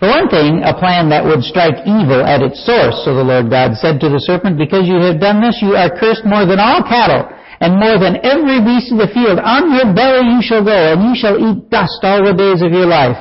For 0.03 0.11
one 0.11 0.27
thing, 0.27 0.67
a 0.67 0.75
plan 0.75 1.07
that 1.15 1.23
would 1.23 1.47
strike 1.47 1.79
evil 1.87 2.27
at 2.27 2.43
its 2.43 2.59
source. 2.67 3.07
So 3.07 3.15
the 3.15 3.23
Lord 3.23 3.47
God 3.47 3.79
said 3.79 4.03
to 4.03 4.11
the 4.11 4.19
serpent, 4.19 4.59
Because 4.59 4.83
you 4.83 4.99
have 4.99 5.23
done 5.23 5.39
this, 5.39 5.63
you 5.63 5.79
are 5.79 5.87
cursed 5.95 6.27
more 6.27 6.43
than 6.43 6.59
all 6.59 6.83
cattle, 6.83 7.23
and 7.63 7.79
more 7.79 7.95
than 7.95 8.19
every 8.19 8.59
beast 8.59 8.91
of 8.91 8.99
the 8.99 9.07
field. 9.15 9.39
On 9.39 9.71
your 9.71 9.95
belly 9.95 10.27
you 10.27 10.43
shall 10.43 10.59
go, 10.59 10.75
and 10.75 11.07
you 11.07 11.15
shall 11.15 11.39
eat 11.39 11.71
dust 11.71 12.03
all 12.03 12.19
the 12.19 12.35
days 12.35 12.59
of 12.59 12.75
your 12.75 12.83
life. 12.83 13.15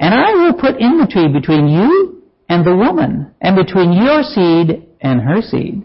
And 0.00 0.16
I 0.16 0.32
will 0.32 0.56
put 0.56 0.80
enmity 0.80 1.28
between 1.28 1.68
you 1.68 2.24
and 2.48 2.64
the 2.64 2.72
woman, 2.72 3.28
and 3.44 3.52
between 3.52 3.92
your 3.92 4.24
seed 4.24 4.80
and 5.04 5.20
her 5.20 5.44
seed. 5.44 5.84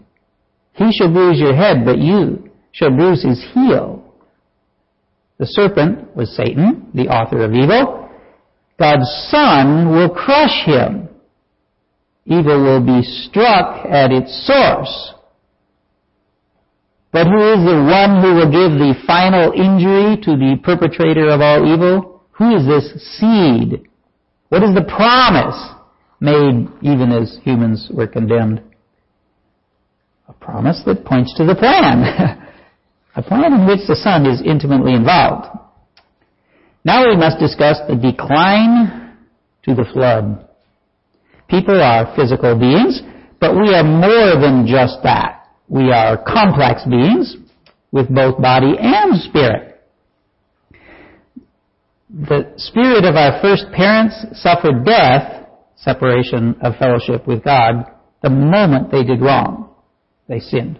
He 0.72 0.88
shall 0.96 1.12
bruise 1.12 1.36
your 1.36 1.52
head, 1.52 1.84
but 1.84 2.00
you 2.00 2.48
shall 2.72 2.96
bruise 2.96 3.20
his 3.20 3.44
heel. 3.52 4.08
The 5.36 5.52
serpent 5.52 6.16
was 6.16 6.34
Satan, 6.34 6.88
the 6.94 7.12
author 7.12 7.44
of 7.44 7.52
evil. 7.52 8.08
God's 8.80 9.10
Son 9.30 9.90
will 9.90 10.08
crush 10.08 10.64
him. 10.64 11.10
Evil 12.24 12.62
will 12.62 12.80
be 12.80 13.02
struck 13.02 13.84
at 13.84 14.10
its 14.10 14.46
source. 14.46 15.12
But 17.12 17.26
who 17.26 17.52
is 17.52 17.60
the 17.60 17.84
one 17.84 18.22
who 18.22 18.34
will 18.36 18.50
give 18.50 18.78
the 18.78 18.94
final 19.06 19.52
injury 19.52 20.16
to 20.22 20.30
the 20.36 20.58
perpetrator 20.64 21.28
of 21.28 21.42
all 21.42 21.70
evil? 21.70 22.22
Who 22.32 22.56
is 22.56 22.66
this 22.66 23.18
seed? 23.18 23.86
What 24.48 24.62
is 24.62 24.74
the 24.74 24.88
promise 24.88 25.60
made 26.20 26.68
even 26.80 27.12
as 27.12 27.38
humans 27.44 27.90
were 27.92 28.06
condemned? 28.06 28.62
A 30.28 30.32
promise 30.32 30.80
that 30.86 31.04
points 31.04 31.34
to 31.36 31.44
the 31.44 31.54
plan. 31.54 32.04
a 33.16 33.22
plan 33.22 33.52
in 33.52 33.66
which 33.66 33.86
the 33.86 33.96
Son 33.96 34.24
is 34.24 34.40
intimately 34.40 34.94
involved. 34.94 35.48
Now 36.84 37.06
we 37.06 37.16
must 37.16 37.38
discuss 37.38 37.78
the 37.88 37.96
decline 37.96 39.16
to 39.64 39.74
the 39.74 39.84
flood. 39.92 40.48
People 41.48 41.80
are 41.80 42.14
physical 42.16 42.58
beings, 42.58 43.02
but 43.40 43.54
we 43.54 43.74
are 43.74 43.84
more 43.84 44.40
than 44.40 44.66
just 44.66 44.98
that. 45.02 45.48
We 45.68 45.90
are 45.90 46.16
complex 46.16 46.82
beings 46.88 47.36
with 47.92 48.08
both 48.08 48.40
body 48.40 48.74
and 48.78 49.20
spirit. 49.20 49.80
The 52.08 52.52
spirit 52.56 53.04
of 53.04 53.14
our 53.14 53.40
first 53.40 53.66
parents 53.72 54.16
suffered 54.40 54.84
death 54.84 55.46
separation 55.76 56.56
of 56.62 56.76
fellowship 56.76 57.26
with 57.26 57.44
God 57.44 57.84
the 58.22 58.30
moment 58.30 58.90
they 58.90 59.04
did 59.04 59.20
wrong. 59.20 59.70
They 60.28 60.40
sinned. 60.40 60.78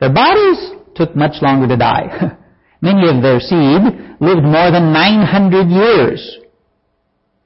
Their 0.00 0.12
bodies 0.12 0.70
took 0.94 1.14
much 1.14 1.42
longer 1.42 1.68
to 1.68 1.76
die. 1.76 2.36
Many 2.80 3.08
of 3.08 3.22
their 3.22 3.40
seed 3.40 3.82
lived 4.20 4.44
more 4.44 4.70
than 4.70 4.92
900 4.92 5.68
years. 5.68 6.38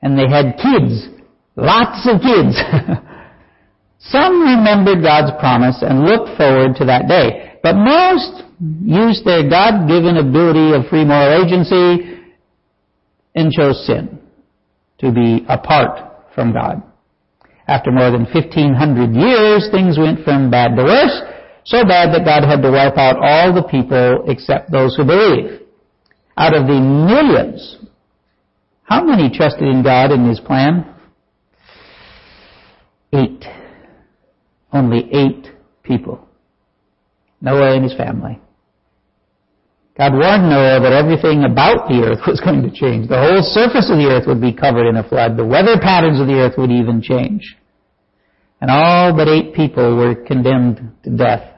And 0.03 0.19
they 0.19 0.29
had 0.29 0.57
kids. 0.57 1.09
Lots 1.57 2.07
of 2.09 2.21
kids. 2.21 2.55
Some 3.99 4.43
remembered 4.43 5.03
God's 5.03 5.33
promise 5.41 5.79
and 5.81 6.05
looked 6.05 6.37
forward 6.37 6.77
to 6.77 6.85
that 6.85 7.09
day. 7.09 7.59
But 7.63 7.75
most 7.77 8.45
used 8.85 9.25
their 9.25 9.49
God-given 9.49 10.17
ability 10.19 10.77
of 10.77 10.87
free 10.89 11.05
moral 11.05 11.43
agency 11.43 12.21
and 13.35 13.51
chose 13.51 13.85
sin 13.87 14.21
to 14.99 15.11
be 15.11 15.45
apart 15.49 15.99
from 16.35 16.53
God. 16.53 16.83
After 17.67 17.91
more 17.91 18.11
than 18.11 18.27
1500 18.27 19.15
years, 19.15 19.69
things 19.73 19.99
went 19.99 20.23
from 20.25 20.51
bad 20.51 20.77
to 20.77 20.85
worse, 20.85 21.23
so 21.65 21.85
bad 21.85 22.13
that 22.15 22.25
God 22.25 22.45
had 22.45 22.63
to 22.63 22.71
wipe 22.71 22.97
out 22.97 23.17
all 23.19 23.55
the 23.55 23.63
people 23.63 24.25
except 24.29 24.71
those 24.71 24.97
who 24.97 25.05
believe. 25.05 25.61
Out 26.37 26.55
of 26.55 26.67
the 26.67 26.81
millions, 26.81 27.79
how 28.83 29.05
many 29.05 29.31
trusted 29.35 29.69
in 29.69 29.83
God 29.83 30.11
and 30.11 30.29
His 30.29 30.41
plan? 30.41 30.95
Eight. 33.13 33.45
Only 34.73 35.09
eight 35.13 35.53
people. 35.85 36.27
Noah 37.41 37.77
and 37.77 37.85
his 37.85 37.95
family. 37.95 38.41
God 39.97 40.13
warned 40.15 40.51
Noah 40.51 40.81
that 40.81 40.93
everything 40.93 41.45
about 41.45 41.87
the 41.89 42.03
earth 42.03 42.27
was 42.27 42.41
going 42.41 42.63
to 42.63 42.73
change. 42.73 43.09
The 43.09 43.21
whole 43.21 43.43
surface 43.45 43.91
of 43.93 43.99
the 43.99 44.11
earth 44.11 44.27
would 44.27 44.41
be 44.41 44.53
covered 44.53 44.89
in 44.89 44.97
a 44.97 45.09
flood. 45.09 45.37
The 45.37 45.47
weather 45.47 45.79
patterns 45.79 46.19
of 46.19 46.27
the 46.27 46.41
earth 46.41 46.55
would 46.59 46.73
even 46.73 47.01
change. 47.01 47.57
And 48.61 48.71
all 48.71 49.15
but 49.15 49.29
eight 49.29 49.55
people 49.55 49.95
were 49.95 50.17
condemned 50.17 50.91
to 51.05 51.11
death. 51.11 51.54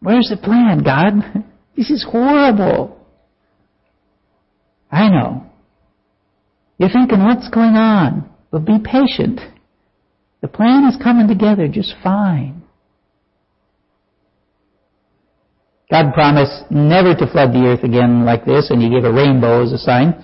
Where's 0.00 0.28
the 0.28 0.36
plan, 0.36 0.82
God? 0.82 1.44
This 1.76 1.88
is 1.88 2.04
horrible. 2.06 2.98
I 4.90 5.08
know. 5.08 5.46
You're 6.76 6.90
thinking, 6.90 7.24
what's 7.24 7.48
going 7.48 7.74
on? 7.76 8.28
But 8.50 8.66
be 8.66 8.78
patient. 8.84 9.40
The 10.42 10.48
plan 10.48 10.84
is 10.84 11.02
coming 11.02 11.26
together 11.26 11.68
just 11.68 11.94
fine. 12.02 12.62
God 15.90 16.12
promised 16.12 16.70
never 16.70 17.14
to 17.14 17.26
flood 17.30 17.52
the 17.52 17.66
earth 17.66 17.82
again 17.82 18.24
like 18.24 18.44
this, 18.44 18.70
and 18.70 18.82
He 18.82 18.90
gave 18.90 19.04
a 19.04 19.12
rainbow 19.12 19.62
as 19.62 19.72
a 19.72 19.78
sign. 19.78 20.14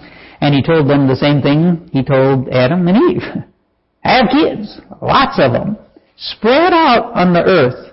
And 0.41 0.55
He 0.55 0.63
told 0.63 0.89
them 0.89 1.09
the 1.09 1.17
same 1.17 1.43
thing 1.43 1.89
He 1.93 2.05
told 2.05 2.49
Adam 2.49 2.87
and 2.87 2.97
Eve. 3.13 3.23
Have 4.01 4.27
kids, 4.31 4.81
lots 5.03 5.39
of 5.39 5.53
them, 5.53 5.77
spread 6.17 6.73
out 6.73 7.13
on 7.15 7.33
the 7.33 7.43
earth 7.43 7.93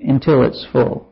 until 0.00 0.44
it's 0.44 0.66
full. 0.72 1.11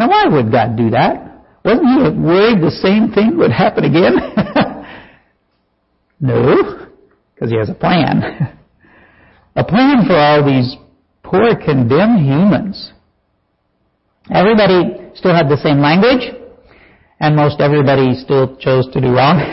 Now 0.00 0.08
why 0.08 0.24
would 0.32 0.50
God 0.50 0.78
do 0.78 0.88
that? 0.96 1.44
Wasn't 1.62 1.84
He 1.84 2.18
worried 2.18 2.64
the 2.64 2.72
same 2.72 3.12
thing 3.12 3.36
would 3.36 3.52
happen 3.52 3.84
again? 3.84 4.16
no, 6.20 6.88
because 7.34 7.50
He 7.50 7.58
has 7.58 7.68
a 7.68 7.74
plan. 7.74 8.24
a 9.56 9.62
plan 9.62 10.06
for 10.08 10.16
all 10.16 10.42
these 10.42 10.74
poor 11.22 11.54
condemned 11.54 12.24
humans. 12.24 12.92
Everybody 14.32 15.12
still 15.16 15.36
had 15.36 15.50
the 15.50 15.60
same 15.60 15.84
language, 15.84 16.32
and 17.20 17.36
most 17.36 17.60
everybody 17.60 18.14
still 18.14 18.56
chose 18.56 18.88
to 18.94 19.02
do 19.02 19.12
wrong. 19.12 19.36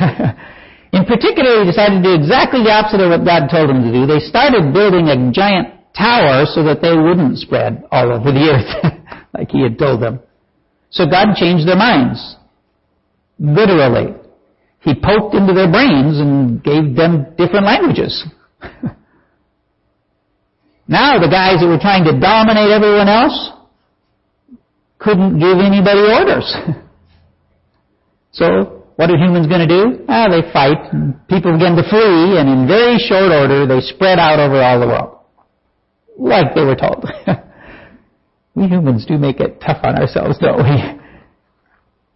In 0.94 1.04
particular, 1.04 1.60
he 1.60 1.66
decided 1.68 2.02
to 2.02 2.08
do 2.08 2.16
exactly 2.16 2.64
the 2.64 2.72
opposite 2.72 3.04
of 3.04 3.12
what 3.12 3.28
God 3.28 3.52
told 3.52 3.70
him 3.70 3.84
to 3.84 3.92
do. 3.92 4.08
They 4.08 4.24
started 4.24 4.72
building 4.72 5.12
a 5.12 5.30
giant 5.34 5.76
tower 5.92 6.46
so 6.48 6.64
that 6.64 6.80
they 6.82 6.96
wouldn't 6.96 7.38
spread 7.40 7.84
all 7.92 8.14
over 8.14 8.32
the 8.32 8.48
earth, 8.48 8.72
like 9.38 9.52
he 9.52 9.62
had 9.62 9.78
told 9.78 10.02
them. 10.02 10.22
So 10.98 11.06
God 11.06 11.36
changed 11.36 11.68
their 11.68 11.78
minds. 11.78 12.36
Literally. 13.38 14.16
He 14.82 14.96
poked 14.96 15.36
into 15.36 15.54
their 15.54 15.72
brains 15.72 16.18
and 16.18 16.64
gave 16.64 16.96
them 16.96 17.36
different 17.38 17.66
languages. 17.68 18.26
now 20.88 21.20
the 21.20 21.30
guys 21.30 21.62
that 21.62 21.68
were 21.68 21.78
trying 21.78 22.04
to 22.06 22.20
dominate 22.20 22.72
everyone 22.72 23.08
else 23.08 23.52
couldn't 24.98 25.38
give 25.38 25.60
anybody 25.60 26.02
orders. 26.02 26.50
so, 28.32 28.86
what 28.96 29.12
are 29.12 29.18
humans 29.18 29.46
going 29.46 29.68
to 29.68 29.70
do? 29.70 30.04
Ah, 30.10 30.28
they 30.30 30.42
fight, 30.52 30.82
people 31.30 31.54
begin 31.54 31.76
to 31.76 31.84
flee, 31.88 32.40
and 32.40 32.50
in 32.50 32.68
very 32.68 32.98
short 32.98 33.32
order, 33.32 33.68
they 33.68 33.82
spread 33.82 34.18
out 34.18 34.40
over 34.40 34.60
all 34.60 34.80
the 34.80 34.88
world. 34.88 35.20
Like 36.18 36.56
they 36.56 36.64
were 36.64 36.76
told. 36.76 37.06
we 38.58 38.68
humans 38.68 39.06
do 39.06 39.20
make 39.20 39.40
it 39.40 39.62
tough 39.62 39.78
on 39.84 39.96
ourselves, 39.96 40.38
don't 40.40 40.64
we? 40.64 41.04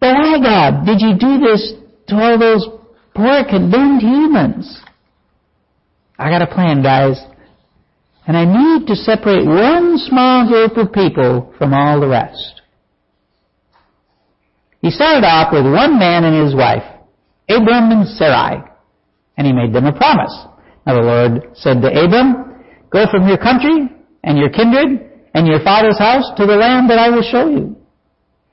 But 0.00 0.16
why, 0.16 0.42
God, 0.42 0.84
did 0.84 1.00
you 1.00 1.14
do 1.14 1.38
this 1.38 1.74
to 2.08 2.16
all 2.16 2.36
those 2.36 2.66
poor, 3.14 3.44
condemned 3.48 4.02
humans? 4.02 4.80
I 6.18 6.28
got 6.28 6.42
a 6.42 6.52
plan, 6.52 6.82
guys. 6.82 7.22
And 8.26 8.36
I 8.36 8.44
need 8.44 8.88
to 8.88 8.96
separate 8.96 9.46
one 9.46 9.98
small 9.98 10.48
group 10.48 10.76
of 10.76 10.92
people 10.92 11.54
from 11.56 11.72
all 11.72 12.00
the 12.00 12.08
rest. 12.08 12.62
He 14.80 14.90
started 14.90 15.24
off 15.24 15.52
with 15.52 15.62
one 15.62 16.00
man 16.00 16.24
and 16.24 16.44
his 16.44 16.56
wife, 16.56 16.82
Abram 17.48 17.92
and 17.92 18.08
Sarai, 18.08 18.60
and 19.36 19.46
he 19.46 19.52
made 19.52 19.72
them 19.72 19.86
a 19.86 19.92
promise. 19.92 20.34
Now 20.84 20.94
the 20.96 21.06
Lord 21.06 21.54
said 21.54 21.80
to 21.80 21.86
Abram, 21.86 22.64
Go 22.90 23.06
from 23.08 23.28
your 23.28 23.38
country 23.38 23.88
and 24.24 24.36
your 24.36 24.50
kindred 24.50 25.11
and 25.34 25.46
your 25.46 25.60
father's 25.64 25.98
house 25.98 26.24
to 26.36 26.46
the 26.46 26.56
land 26.56 26.90
that 26.90 26.98
I 26.98 27.10
will 27.10 27.22
show 27.22 27.48
you. 27.48 27.76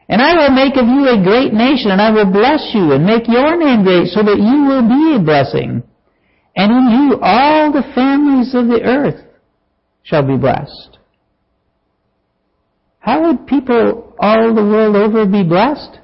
And 0.08 0.22
I 0.22 0.34
will 0.34 0.56
make 0.56 0.76
of 0.76 0.88
you 0.88 1.08
a 1.08 1.24
great 1.24 1.54
nation, 1.54 1.92
and 1.92 2.02
I 2.02 2.10
will 2.12 2.32
bless 2.32 2.72
you 2.74 2.94
and 2.94 3.06
make 3.06 3.28
your 3.28 3.58
name 3.58 3.84
great 3.84 4.08
so 4.08 4.24
that 4.24 4.38
you 4.42 4.66
will 4.66 4.88
be 4.88 5.16
a 5.16 5.24
blessing. 5.24 5.84
And 6.56 6.72
in 6.72 6.86
you 6.90 7.20
all 7.22 7.72
the 7.72 7.84
families 7.94 8.56
of 8.56 8.68
the 8.68 8.82
earth 8.82 9.24
shall 10.04 10.26
be 10.26 10.36
blessed. 10.36 10.98
How 13.00 13.28
would 13.28 13.46
people 13.46 14.16
all 14.20 14.54
the 14.54 14.64
world 14.64 14.96
over 14.96 15.26
be 15.26 15.44
blessed? 15.44 16.00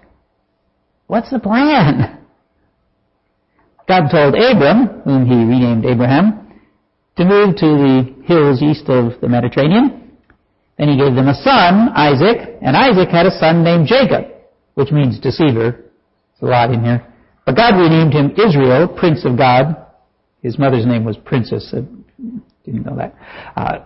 What's 1.08 1.32
the 1.32 1.40
plan? 1.40 2.20
God 3.88 4.10
told 4.10 4.36
Abram, 4.36 5.02
whom 5.04 5.26
he 5.26 5.36
renamed 5.36 5.86
Abraham, 5.86 6.62
to 7.18 7.26
move 7.26 7.56
to 7.58 7.66
the 7.66 8.16
hills 8.26 8.62
east 8.62 8.90
of 8.90 9.20
the 9.22 9.30
Mediterranean. 9.30 10.05
Then 10.78 10.90
he 10.90 10.98
gave 10.98 11.16
them 11.16 11.28
a 11.28 11.36
son, 11.36 11.90
Isaac, 11.96 12.60
and 12.62 12.76
Isaac 12.76 13.10
had 13.10 13.26
a 13.26 13.32
son 13.40 13.64
named 13.64 13.88
Jacob, 13.88 14.26
which 14.74 14.92
means 14.92 15.20
deceiver. 15.20 15.86
It's 16.34 16.42
a 16.42 16.46
lot 16.46 16.72
in 16.72 16.84
here. 16.84 17.06
But 17.46 17.56
God 17.56 17.80
renamed 17.80 18.14
him 18.14 18.32
Israel, 18.32 18.88
Prince 18.88 19.24
of 19.26 19.38
God. 19.38 19.78
His 20.42 20.60
mother's 20.60 20.86
name 20.86 21.06
was 21.06 21.16
Princess. 21.18 21.74
Didn't 22.66 22.86
know 22.86 22.98
that. 22.98 23.16
Uh, 23.56 23.86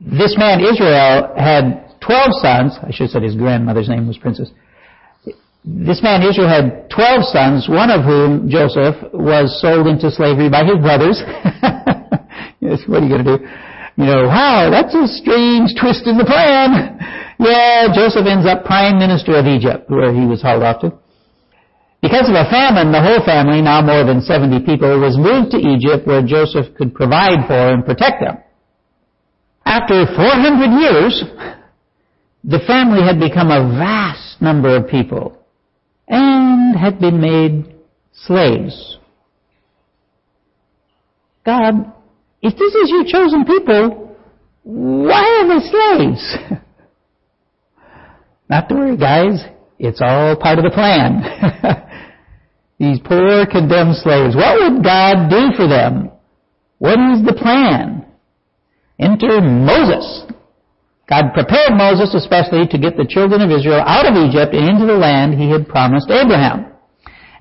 this 0.00 0.36
man, 0.38 0.60
Israel, 0.60 1.34
had 1.36 1.94
12 2.00 2.30
sons. 2.40 2.78
I 2.82 2.90
should 2.90 3.04
have 3.04 3.10
said 3.10 3.22
his 3.22 3.36
grandmother's 3.36 3.88
name 3.88 4.06
was 4.06 4.16
Princess. 4.16 4.50
This 5.64 6.02
man 6.02 6.22
Israel 6.22 6.48
had 6.48 6.90
12 6.90 7.24
sons, 7.24 7.68
one 7.68 7.90
of 7.90 8.04
whom, 8.04 8.50
Joseph, 8.50 8.96
was 9.14 9.60
sold 9.62 9.86
into 9.86 10.10
slavery 10.10 10.50
by 10.50 10.62
his 10.62 10.76
brothers. 10.76 11.22
yes, 12.60 12.80
what 12.86 13.02
are 13.02 13.06
you 13.06 13.08
going 13.08 13.24
to 13.24 13.38
do? 13.38 13.46
You 13.96 14.06
know, 14.06 14.26
wow, 14.26 14.70
that's 14.70 14.94
a 14.94 15.06
strange 15.06 15.70
twist 15.78 16.06
in 16.06 16.18
the 16.18 16.24
plan. 16.24 16.98
Yeah, 17.38 17.88
Joseph 17.94 18.26
ends 18.26 18.46
up 18.46 18.64
prime 18.64 18.98
minister 18.98 19.36
of 19.36 19.46
Egypt, 19.46 19.90
where 19.90 20.12
he 20.12 20.26
was 20.26 20.42
hauled 20.42 20.62
off 20.62 20.80
to. 20.80 20.92
Because 22.02 22.28
of 22.28 22.34
a 22.34 22.50
famine, 22.50 22.92
the 22.92 23.00
whole 23.00 23.24
family, 23.24 23.62
now 23.62 23.80
more 23.80 24.04
than 24.04 24.20
70 24.20 24.66
people, 24.66 25.00
was 25.00 25.16
moved 25.16 25.52
to 25.52 25.58
Egypt 25.58 26.06
where 26.06 26.22
Joseph 26.22 26.74
could 26.76 26.94
provide 26.94 27.46
for 27.46 27.72
and 27.72 27.84
protect 27.84 28.20
them. 28.20 28.38
After 29.64 30.04
400 30.04 30.78
years, 30.78 31.24
the 32.44 32.60
family 32.66 33.02
had 33.02 33.18
become 33.18 33.50
a 33.50 33.78
vast 33.78 34.42
number 34.42 34.76
of 34.76 34.88
people 34.88 35.38
and 36.06 36.76
had 36.76 37.00
been 37.00 37.20
made 37.20 37.74
slaves. 38.12 38.98
God, 41.46 41.92
if 42.44 42.52
this 42.58 42.74
is 42.74 42.90
your 42.90 43.04
chosen 43.08 43.46
people, 43.46 44.14
why 44.64 45.24
are 45.40 45.48
they 45.48 45.64
slaves? 45.64 46.36
Not 48.50 48.68
to 48.68 48.74
worry, 48.74 48.98
guys. 48.98 49.42
It's 49.78 50.02
all 50.04 50.36
part 50.36 50.58
of 50.58 50.64
the 50.64 50.70
plan. 50.70 51.24
These 52.78 53.00
poor 53.00 53.46
condemned 53.46 53.96
slaves. 53.96 54.36
What 54.36 54.60
would 54.60 54.84
God 54.84 55.30
do 55.30 55.56
for 55.56 55.66
them? 55.66 56.10
What 56.78 57.00
is 57.16 57.24
the 57.24 57.32
plan? 57.32 58.04
Enter 59.00 59.40
Moses. 59.40 60.26
God 61.08 61.32
prepared 61.32 61.72
Moses 61.72 62.14
especially 62.14 62.68
to 62.68 62.78
get 62.78 62.96
the 62.96 63.08
children 63.08 63.40
of 63.40 63.50
Israel 63.50 63.80
out 63.80 64.04
of 64.04 64.20
Egypt 64.20 64.52
and 64.52 64.68
into 64.68 64.84
the 64.84 64.98
land 64.98 65.32
he 65.32 65.48
had 65.48 65.66
promised 65.66 66.10
Abraham. 66.10 66.66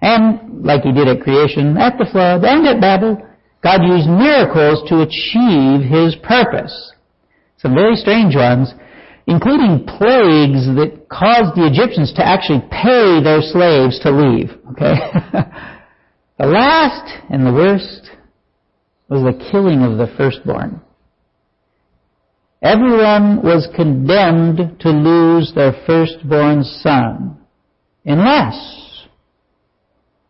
And 0.01 0.63
like 0.63 0.83
he 0.83 0.93
did 0.93 1.07
at 1.07 1.21
creation, 1.21 1.77
at 1.77 1.97
the 1.97 2.05
flood, 2.09 2.43
and 2.43 2.67
at 2.67 2.79
Babel, 2.79 3.17
God 3.63 3.81
used 3.83 4.09
miracles 4.09 4.83
to 4.89 5.01
achieve 5.01 5.89
his 5.89 6.15
purpose. 6.21 6.91
Some 7.57 7.73
very 7.73 7.95
strange 7.95 8.35
ones, 8.35 8.73
including 9.25 9.85
plagues 9.85 10.67
that 10.75 11.07
caused 11.09 11.55
the 11.55 11.65
Egyptians 11.65 12.11
to 12.13 12.27
actually 12.27 12.59
pay 12.69 13.23
their 13.23 13.41
slaves 13.41 13.99
to 14.01 14.11
leave. 14.11 14.51
Okay? 14.71 14.95
the 16.39 16.45
last 16.45 17.23
and 17.29 17.47
the 17.47 17.53
worst 17.53 18.11
was 19.07 19.23
the 19.23 19.49
killing 19.49 19.81
of 19.81 19.97
the 19.97 20.13
firstborn. 20.17 20.81
Everyone 22.61 23.41
was 23.43 23.69
condemned 23.75 24.79
to 24.81 24.89
lose 24.89 25.53
their 25.55 25.73
firstborn 25.85 26.63
son 26.63 27.37
unless 28.05 28.92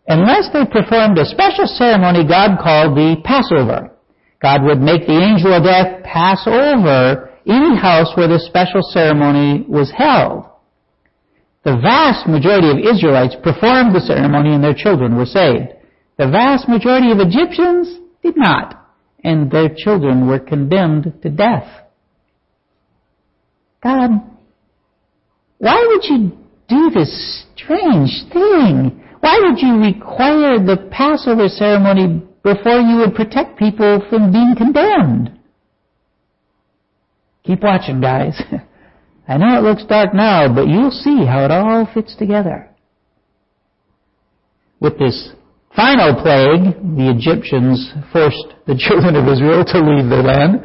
unless 0.07 0.49
they 0.51 0.65
performed 0.65 1.17
a 1.17 1.25
special 1.25 1.67
ceremony 1.67 2.27
God 2.27 2.59
called 2.61 2.95
the 2.95 3.17
Passover. 3.23 3.91
God 4.41 4.63
would 4.63 4.79
make 4.79 5.07
the 5.07 5.21
angel 5.21 5.53
of 5.53 5.63
death 5.63 6.03
pass 6.03 6.43
over 6.45 7.29
any 7.47 7.77
house 7.77 8.11
where 8.15 8.27
this 8.27 8.45
special 8.45 8.81
ceremony 8.81 9.65
was 9.67 9.91
held. 9.95 10.45
The 11.63 11.77
vast 11.81 12.27
majority 12.27 12.69
of 12.69 12.95
Israelites 12.95 13.35
performed 13.41 13.95
the 13.95 14.01
ceremony 14.01 14.53
and 14.53 14.63
their 14.63 14.73
children 14.73 15.15
were 15.15 15.25
saved. 15.25 15.71
The 16.17 16.27
vast 16.27 16.67
majority 16.67 17.11
of 17.11 17.19
Egyptians 17.19 17.99
did 18.21 18.35
not, 18.37 18.91
and 19.23 19.49
their 19.49 19.69
children 19.75 20.27
were 20.27 20.39
condemned 20.39 21.13
to 21.21 21.29
death. 21.29 21.67
God, 23.81 24.11
why 25.57 25.85
would 25.87 26.03
you 26.03 26.37
do 26.67 26.89
this 26.89 27.45
strange 27.55 28.23
thing? 28.31 29.02
Why 29.23 29.39
would 29.39 29.59
you 29.61 29.79
require 29.79 30.59
the 30.59 30.89
Passover 30.91 31.47
ceremony 31.47 32.21
before 32.43 32.81
you 32.81 32.97
would 32.97 33.15
protect 33.15 33.57
people 33.57 34.05
from 34.09 34.33
being 34.33 34.53
condemned? 34.57 35.39
Keep 37.45 37.63
watching, 37.63 38.01
guys. 38.01 38.35
I 39.27 39.37
know 39.37 39.57
it 39.57 39.63
looks 39.63 39.85
dark 39.85 40.13
now, 40.13 40.53
but 40.53 40.67
you'll 40.67 40.91
see 40.91 41.25
how 41.25 41.45
it 41.45 41.51
all 41.51 41.87
fits 41.93 42.17
together. 42.17 42.67
With 44.81 44.99
this 44.99 45.31
final 45.73 46.21
plague, 46.21 46.75
the 46.83 47.15
Egyptians 47.15 47.93
forced 48.11 48.51
the 48.67 48.75
children 48.77 49.15
of 49.15 49.23
Israel 49.31 49.63
to 49.63 49.79
leave 49.79 50.09
their 50.09 50.23
land, 50.23 50.59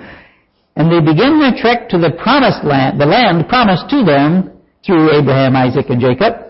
and 0.74 0.90
they 0.90 0.98
begin 0.98 1.38
their 1.38 1.54
trek 1.54 1.88
to 1.90 1.98
the 1.98 2.10
promised 2.20 2.64
land, 2.64 3.00
the 3.00 3.06
land 3.06 3.48
promised 3.48 3.88
to 3.90 4.02
them 4.02 4.50
through 4.84 5.16
Abraham, 5.16 5.54
Isaac, 5.54 5.86
and 5.90 6.00
Jacob. 6.00 6.47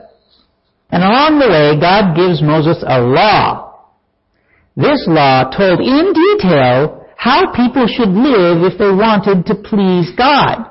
And 0.90 1.04
along 1.04 1.38
the 1.38 1.48
way, 1.48 1.76
God 1.80 2.16
gives 2.16 2.40
Moses 2.40 2.82
a 2.86 3.00
law. 3.00 3.68
This 4.76 5.04
law 5.06 5.50
told 5.50 5.80
in 5.80 6.12
detail 6.14 7.04
how 7.16 7.52
people 7.52 7.86
should 7.86 8.14
live 8.14 8.62
if 8.62 8.78
they 8.78 8.88
wanted 8.88 9.44
to 9.46 9.54
please 9.56 10.14
God. 10.16 10.70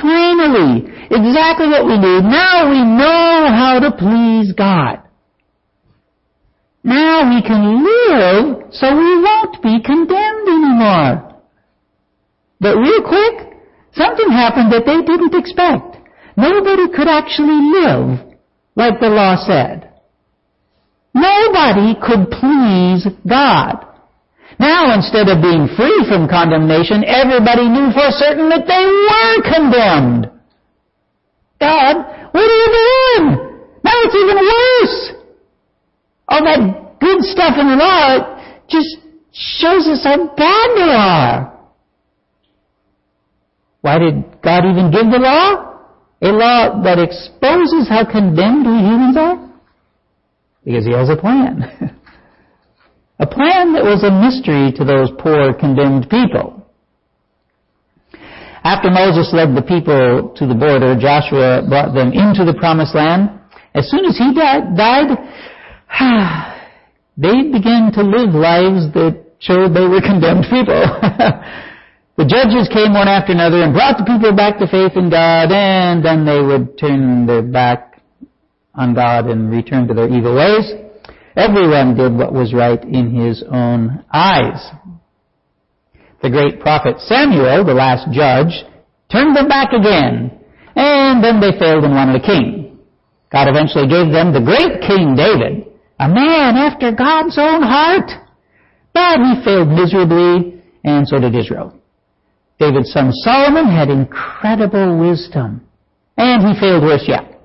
Finally, 0.00 0.86
exactly 1.10 1.68
what 1.68 1.86
we 1.86 1.96
need. 1.98 2.22
Now 2.24 2.70
we 2.70 2.80
know 2.84 3.48
how 3.50 3.80
to 3.80 3.90
please 3.96 4.52
God. 4.52 5.02
Now 6.84 7.28
we 7.28 7.42
can 7.42 7.82
live 7.82 8.72
so 8.72 8.86
we 8.94 9.12
won't 9.20 9.60
be 9.62 9.82
condemned 9.82 10.48
anymore. 10.48 11.42
But 12.60 12.76
real 12.76 13.02
quick, 13.02 13.58
something 13.92 14.30
happened 14.30 14.70
that 14.72 14.86
they 14.86 15.02
didn't 15.02 15.34
expect. 15.34 15.96
Nobody 16.36 16.88
could 16.94 17.08
actually 17.08 17.58
live 17.72 18.35
like 18.76 19.00
the 19.00 19.08
law 19.08 19.36
said. 19.36 19.90
Nobody 21.14 21.96
could 21.96 22.30
please 22.30 23.08
God. 23.26 23.82
Now, 24.60 24.94
instead 24.94 25.28
of 25.28 25.42
being 25.42 25.68
free 25.76 26.04
from 26.08 26.28
condemnation, 26.28 27.04
everybody 27.04 27.68
knew 27.68 27.90
for 27.92 28.08
certain 28.12 28.48
that 28.48 28.68
they 28.68 28.84
were 28.84 29.36
condemned. 29.42 30.30
God, 31.60 31.96
what 32.32 32.44
are 32.44 32.60
you 32.60 32.70
doing? 32.70 33.26
Now 33.82 33.96
it's 34.04 34.14
even 34.14 34.36
worse. 34.36 34.98
All 36.28 36.44
that 36.44 37.00
good 37.00 37.22
stuff 37.22 37.54
in 37.58 37.68
the 37.68 37.76
law 37.76 38.40
just 38.68 38.96
shows 39.32 39.86
us 39.88 40.04
how 40.04 40.26
bad 40.34 40.68
they 40.76 40.92
are. 40.92 41.52
Why 43.80 43.98
did 43.98 44.42
God 44.42 44.64
even 44.64 44.90
give 44.90 45.10
the 45.10 45.18
law? 45.18 45.65
A 46.22 46.28
law 46.28 46.82
that 46.82 46.98
exposes 46.98 47.88
how 47.88 48.04
condemned 48.10 48.64
we 48.66 48.78
humans 48.78 49.16
are? 49.16 49.36
Because 50.64 50.86
he 50.86 50.92
has 50.92 51.10
a 51.10 51.16
plan. 51.16 51.62
a 53.18 53.26
plan 53.26 53.72
that 53.74 53.84
was 53.84 54.02
a 54.02 54.10
mystery 54.10 54.72
to 54.76 54.84
those 54.84 55.10
poor 55.18 55.52
condemned 55.52 56.08
people. 56.08 56.66
After 58.64 58.90
Moses 58.90 59.32
led 59.32 59.54
the 59.54 59.62
people 59.62 60.34
to 60.34 60.46
the 60.46 60.54
border, 60.54 60.98
Joshua 60.98 61.62
brought 61.68 61.94
them 61.94 62.10
into 62.12 62.44
the 62.44 62.56
promised 62.58 62.96
land. 62.96 63.30
As 63.74 63.88
soon 63.90 64.04
as 64.06 64.16
he 64.18 64.34
died, 64.34 64.74
they 67.16 67.42
began 67.52 67.92
to 67.92 68.02
live 68.02 68.34
lives 68.34 68.90
that 68.94 69.22
showed 69.38 69.74
they 69.74 69.86
were 69.86 70.00
condemned 70.10 70.46
people. 70.50 70.82
The 72.16 72.24
judges 72.24 72.68
came 72.72 72.94
one 72.94 73.08
after 73.08 73.32
another 73.32 73.62
and 73.62 73.74
brought 73.74 73.98
the 73.98 74.08
people 74.08 74.32
back 74.32 74.56
to 74.58 74.66
faith 74.66 74.96
in 74.96 75.10
God, 75.10 75.52
and 75.52 76.02
then 76.02 76.24
they 76.24 76.40
would 76.40 76.78
turn 76.78 77.26
their 77.26 77.42
back 77.42 78.00
on 78.74 78.94
God 78.94 79.26
and 79.26 79.50
return 79.50 79.86
to 79.88 79.94
their 79.94 80.08
evil 80.08 80.34
ways. 80.34 80.72
Everyone 81.36 81.94
did 81.94 82.16
what 82.16 82.32
was 82.32 82.54
right 82.54 82.82
in 82.82 83.12
his 83.12 83.44
own 83.44 84.02
eyes. 84.10 84.64
The 86.22 86.30
great 86.30 86.60
prophet 86.60 87.00
Samuel, 87.00 87.66
the 87.66 87.74
last 87.76 88.08
judge, 88.10 88.64
turned 89.12 89.36
them 89.36 89.48
back 89.48 89.74
again, 89.74 90.40
and 90.74 91.22
then 91.22 91.38
they 91.38 91.52
failed 91.58 91.84
and 91.84 91.92
wanted 91.92 92.16
a 92.16 92.24
king. 92.24 92.78
God 93.30 93.48
eventually 93.48 93.88
gave 93.88 94.08
them 94.08 94.32
the 94.32 94.40
great 94.40 94.80
King 94.88 95.12
David, 95.16 95.68
a 96.00 96.08
man 96.08 96.56
after 96.56 96.92
God's 96.92 97.36
own 97.36 97.60
heart. 97.60 98.08
But 98.94 99.20
he 99.20 99.44
failed 99.44 99.68
miserably, 99.68 100.62
and 100.82 101.06
so 101.06 101.20
did 101.20 101.36
Israel. 101.36 101.75
David's 102.58 102.92
son 102.92 103.12
Solomon 103.12 103.66
had 103.66 103.88
incredible 103.88 104.98
wisdom, 104.98 105.66
and 106.16 106.46
he 106.46 106.60
failed 106.60 106.82
worse 106.82 107.04
yet. 107.06 107.36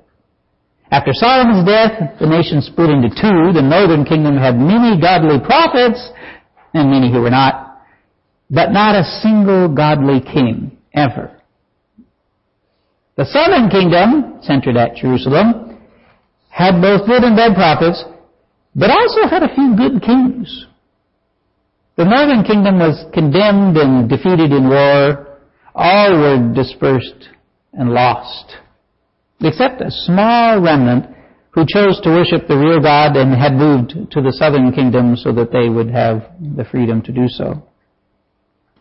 After 0.91 1.11
Solomon's 1.13 1.65
death, 1.65 2.19
the 2.19 2.27
nation 2.27 2.61
split 2.61 2.89
into 2.89 3.09
two. 3.09 3.53
The 3.53 3.61
northern 3.63 4.03
kingdom 4.03 4.35
had 4.35 4.59
many 4.59 4.99
godly 4.99 5.39
prophets, 5.39 6.11
and 6.73 6.91
many 6.91 7.11
who 7.11 7.21
were 7.21 7.29
not, 7.29 7.81
but 8.49 8.71
not 8.71 8.95
a 8.95 9.03
single 9.21 9.73
godly 9.73 10.19
king, 10.19 10.77
ever. 10.93 11.31
The 13.15 13.25
southern 13.25 13.69
kingdom, 13.69 14.39
centered 14.41 14.77
at 14.77 14.95
Jerusalem, 14.95 15.77
had 16.49 16.81
both 16.81 17.07
good 17.07 17.23
and 17.23 17.35
bad 17.35 17.55
prophets, 17.55 18.03
but 18.75 18.89
also 18.89 19.27
had 19.27 19.43
a 19.43 19.53
few 19.53 19.75
good 19.75 20.01
kings. 20.01 20.67
The 22.01 22.09
northern 22.09 22.41
kingdom 22.41 22.79
was 22.79 23.05
condemned 23.13 23.77
and 23.77 24.09
defeated 24.09 24.51
in 24.51 24.69
war. 24.69 25.37
All 25.75 26.17
were 26.17 26.51
dispersed 26.51 27.29
and 27.73 27.91
lost, 27.91 28.57
except 29.39 29.81
a 29.81 29.91
small 29.91 30.59
remnant 30.59 31.05
who 31.51 31.61
chose 31.61 32.01
to 32.01 32.09
worship 32.09 32.47
the 32.47 32.57
real 32.57 32.81
God 32.81 33.15
and 33.15 33.37
had 33.37 33.53
moved 33.53 34.09
to 34.13 34.19
the 34.19 34.33
southern 34.33 34.73
kingdom 34.73 35.15
so 35.15 35.31
that 35.33 35.51
they 35.51 35.69
would 35.69 35.91
have 35.91 36.25
the 36.41 36.65
freedom 36.65 37.03
to 37.03 37.11
do 37.11 37.27
so. 37.27 37.61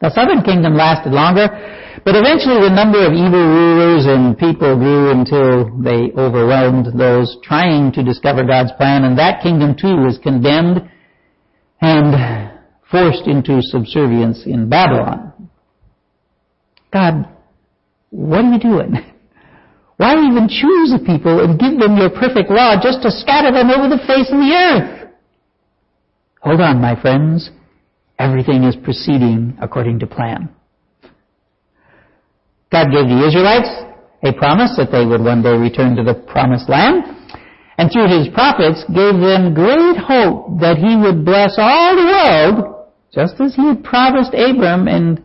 The 0.01 0.09
southern 0.09 0.41
kingdom 0.41 0.73
lasted 0.75 1.13
longer, 1.13 1.45
but 2.07 2.17
eventually 2.17 2.65
the 2.65 2.73
number 2.73 3.05
of 3.05 3.13
evil 3.13 3.45
rulers 3.45 4.07
and 4.09 4.33
people 4.39 4.81
grew 4.81 5.11
until 5.11 5.69
they 5.77 6.09
overwhelmed 6.17 6.99
those 6.99 7.37
trying 7.45 7.93
to 7.93 8.03
discover 8.03 8.45
God's 8.45 8.73
plan, 8.79 9.05
and 9.05 9.19
that 9.19 9.43
kingdom 9.43 9.77
too 9.77 10.09
was 10.09 10.17
condemned 10.17 10.89
and 11.83 12.57
forced 12.91 13.27
into 13.27 13.63
subservience 13.63 14.45
in 14.47 14.69
Babylon. 14.69 15.33
God, 16.93 17.29
what 18.11 18.45
are 18.45 18.53
you 18.53 18.59
doing? 18.59 18.95
Why 19.97 20.15
even 20.15 20.49
choose 20.49 20.95
a 20.95 20.99
people 20.99 21.45
and 21.45 21.61
give 21.61 21.79
them 21.79 21.97
your 21.97 22.11
perfect 22.11 22.51
law 22.51 22.81
just 22.83 23.03
to 23.03 23.11
scatter 23.11 23.53
them 23.53 23.71
over 23.71 23.89
the 23.89 24.03
face 24.07 24.33
of 24.33 24.39
the 24.39 24.53
earth? 24.57 25.11
Hold 26.41 26.61
on, 26.61 26.81
my 26.81 26.99
friends. 27.01 27.51
Everything 28.19 28.65
is 28.65 28.77
proceeding 28.83 29.57
according 29.61 29.99
to 30.01 30.07
plan. 30.07 30.49
God 32.73 32.91
gave 32.93 33.09
the 33.09 33.27
Israelites 33.27 33.69
a 34.23 34.33
promise 34.33 34.73
that 34.77 34.91
they 34.91 35.05
would 35.05 35.21
one 35.21 35.43
day 35.43 35.57
return 35.57 35.97
to 35.97 36.03
the 36.03 36.15
promised 36.15 36.69
land 36.69 37.05
and 37.81 37.91
through 37.91 38.09
his 38.09 38.29
prophets 38.33 38.85
gave 38.89 39.21
them 39.21 39.55
great 39.55 39.97
hope 39.97 40.61
that 40.61 40.77
he 40.77 40.97
would 40.97 41.25
bless 41.25 41.57
all 41.57 41.97
the 41.97 42.05
world 42.05 42.80
just 43.15 43.41
as 43.41 43.55
he 43.55 43.67
had 43.67 43.83
promised 43.83 44.33
Abram 44.35 44.87
and 44.89 45.23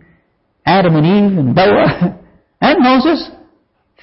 Adam 0.66 0.96
and 0.96 1.06
Eve 1.06 1.38
and 1.38 1.56
Noah 1.56 2.20
and 2.62 2.84
Moses 2.84 3.30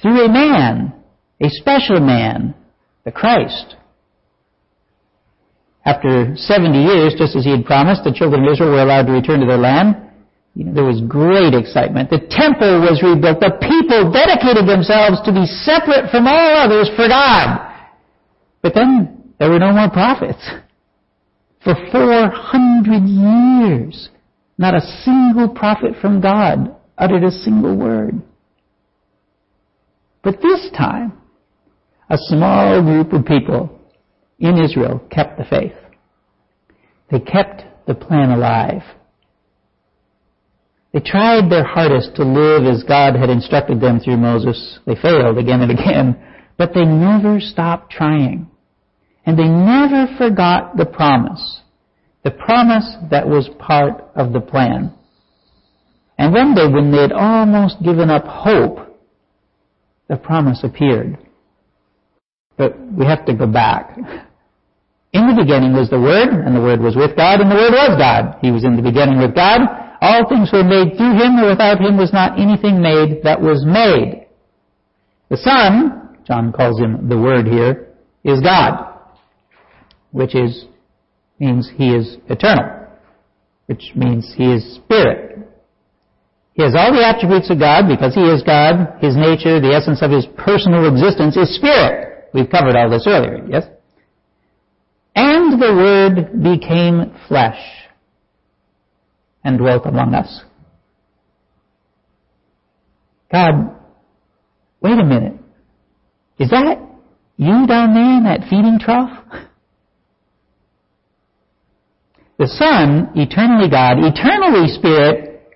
through 0.01 0.25
a 0.25 0.29
man, 0.29 0.93
a 1.41 1.49
special 1.49 1.99
man, 1.99 2.55
the 3.05 3.11
Christ. 3.11 3.75
after 5.85 6.35
70 6.35 6.79
years, 6.79 7.15
just 7.17 7.35
as 7.35 7.43
he 7.43 7.51
had 7.51 7.65
promised, 7.65 8.03
the 8.03 8.13
children 8.13 8.45
of 8.45 8.53
Israel 8.53 8.71
were 8.71 8.81
allowed 8.81 9.07
to 9.07 9.11
return 9.11 9.41
to 9.41 9.45
their 9.45 9.57
land. 9.57 9.95
You 10.55 10.65
know, 10.65 10.73
there 10.73 10.85
was 10.85 11.01
great 11.01 11.53
excitement. 11.53 12.09
The 12.09 12.23
temple 12.29 12.79
was 12.81 13.01
rebuilt. 13.03 13.39
The 13.41 13.57
people 13.59 14.11
dedicated 14.13 14.69
themselves 14.69 15.19
to 15.25 15.33
be 15.33 15.45
separate 15.45 16.11
from 16.11 16.27
all 16.27 16.55
others 16.55 16.87
for 16.95 17.07
God. 17.07 17.59
But 18.61 18.75
then 18.75 19.33
there 19.39 19.49
were 19.49 19.59
no 19.59 19.73
more 19.73 19.89
prophets. 19.89 20.39
For 21.63 21.75
400 21.91 23.07
years, 23.07 24.09
not 24.57 24.75
a 24.75 24.81
single 25.03 25.49
prophet 25.49 25.93
from 26.01 26.19
God 26.19 26.75
uttered 26.97 27.23
a 27.23 27.31
single 27.31 27.77
word. 27.77 28.21
But 30.23 30.41
this 30.41 30.69
time, 30.77 31.13
a 32.09 32.17
small 32.17 32.81
group 32.81 33.13
of 33.13 33.25
people 33.25 33.79
in 34.39 34.57
Israel 34.57 35.01
kept 35.09 35.37
the 35.37 35.45
faith. 35.45 35.73
They 37.09 37.19
kept 37.19 37.63
the 37.87 37.95
plan 37.95 38.31
alive. 38.31 38.83
They 40.93 40.99
tried 40.99 41.49
their 41.49 41.63
hardest 41.63 42.15
to 42.15 42.23
live 42.23 42.65
as 42.65 42.83
God 42.83 43.15
had 43.15 43.29
instructed 43.29 43.81
them 43.81 43.99
through 43.99 44.17
Moses. 44.17 44.79
They 44.85 44.95
failed 44.95 45.37
again 45.37 45.61
and 45.61 45.71
again, 45.71 46.23
but 46.57 46.73
they 46.73 46.85
never 46.85 47.39
stopped 47.39 47.91
trying. 47.91 48.47
And 49.25 49.37
they 49.37 49.47
never 49.47 50.07
forgot 50.17 50.75
the 50.75 50.85
promise. 50.85 51.61
The 52.23 52.31
promise 52.31 52.95
that 53.11 53.27
was 53.27 53.49
part 53.59 54.03
of 54.15 54.33
the 54.33 54.41
plan. 54.41 54.93
And 56.17 56.33
one 56.33 56.55
day 56.55 56.67
when 56.67 56.91
they 56.91 57.01
had 57.01 57.11
almost 57.11 57.81
given 57.83 58.09
up 58.09 58.25
hope, 58.25 58.79
the 60.07 60.17
promise 60.17 60.63
appeared. 60.63 61.17
But 62.57 62.77
we 62.91 63.05
have 63.05 63.25
to 63.25 63.33
go 63.33 63.47
back. 63.47 63.97
In 65.13 65.27
the 65.27 65.41
beginning 65.41 65.73
was 65.73 65.89
the 65.89 65.99
Word, 65.99 66.29
and 66.29 66.55
the 66.55 66.61
Word 66.61 66.81
was 66.81 66.95
with 66.95 67.15
God, 67.15 67.39
and 67.39 67.49
the 67.49 67.55
Word 67.55 67.71
was 67.71 67.97
God. 67.97 68.37
He 68.41 68.51
was 68.51 68.63
in 68.63 68.75
the 68.75 68.81
beginning 68.81 69.19
with 69.19 69.35
God. 69.35 69.61
All 70.01 70.27
things 70.27 70.51
were 70.51 70.63
made 70.63 70.97
through 70.97 71.13
Him, 71.13 71.37
and 71.37 71.49
without 71.49 71.79
Him 71.79 71.97
was 71.97 72.11
not 72.13 72.39
anything 72.39 72.81
made 72.81 73.23
that 73.23 73.41
was 73.41 73.65
made. 73.65 74.27
The 75.29 75.37
Son, 75.37 76.17
John 76.25 76.51
calls 76.51 76.79
Him 76.79 77.09
the 77.09 77.17
Word 77.17 77.47
here, 77.47 77.87
is 78.23 78.41
God, 78.41 78.92
which 80.13 80.35
is, 80.35 80.65
means 81.39 81.69
He 81.75 81.89
is 81.89 82.17
eternal, 82.29 82.87
which 83.65 83.91
means 83.95 84.33
He 84.37 84.45
is 84.53 84.75
Spirit. 84.75 85.39
He 86.53 86.61
has 86.61 86.75
all 86.77 86.93
the 86.93 87.05
attributes 87.05 87.49
of 87.49 87.59
God 87.59 87.87
because 87.89 88.13
He 88.13 88.21
is 88.21 88.43
God. 88.43 89.01
His 89.01 89.17
nature, 89.17 89.59
the 89.59 89.73
essence 89.73 90.01
of 90.01 90.11
His 90.11 90.25
personal 90.37 90.87
existence 90.87 91.35
is 91.35 91.53
Spirit. 91.55 92.29
We've 92.33 92.49
covered 92.49 92.77
all 92.77 92.89
this 92.89 93.05
earlier, 93.07 93.45
yes? 93.49 93.65
And 95.15 95.61
the 95.61 95.73
Word 95.73 96.43
became 96.43 97.13
flesh 97.27 97.59
and 99.43 99.57
dwelt 99.57 99.85
among 99.85 100.13
us. 100.13 100.43
God, 103.31 103.75
wait 104.79 104.99
a 104.99 105.03
minute. 105.03 105.39
Is 106.37 106.51
that 106.51 106.77
you 107.37 107.67
down 107.67 107.93
there 107.95 108.17
in 108.17 108.23
that 108.25 108.41
feeding 108.47 108.77
trough? 108.79 109.25
The 112.43 112.49
Son, 112.59 113.07
eternally 113.15 113.69
God, 113.69 114.03
eternally 114.03 114.67
Spirit, 114.67 115.47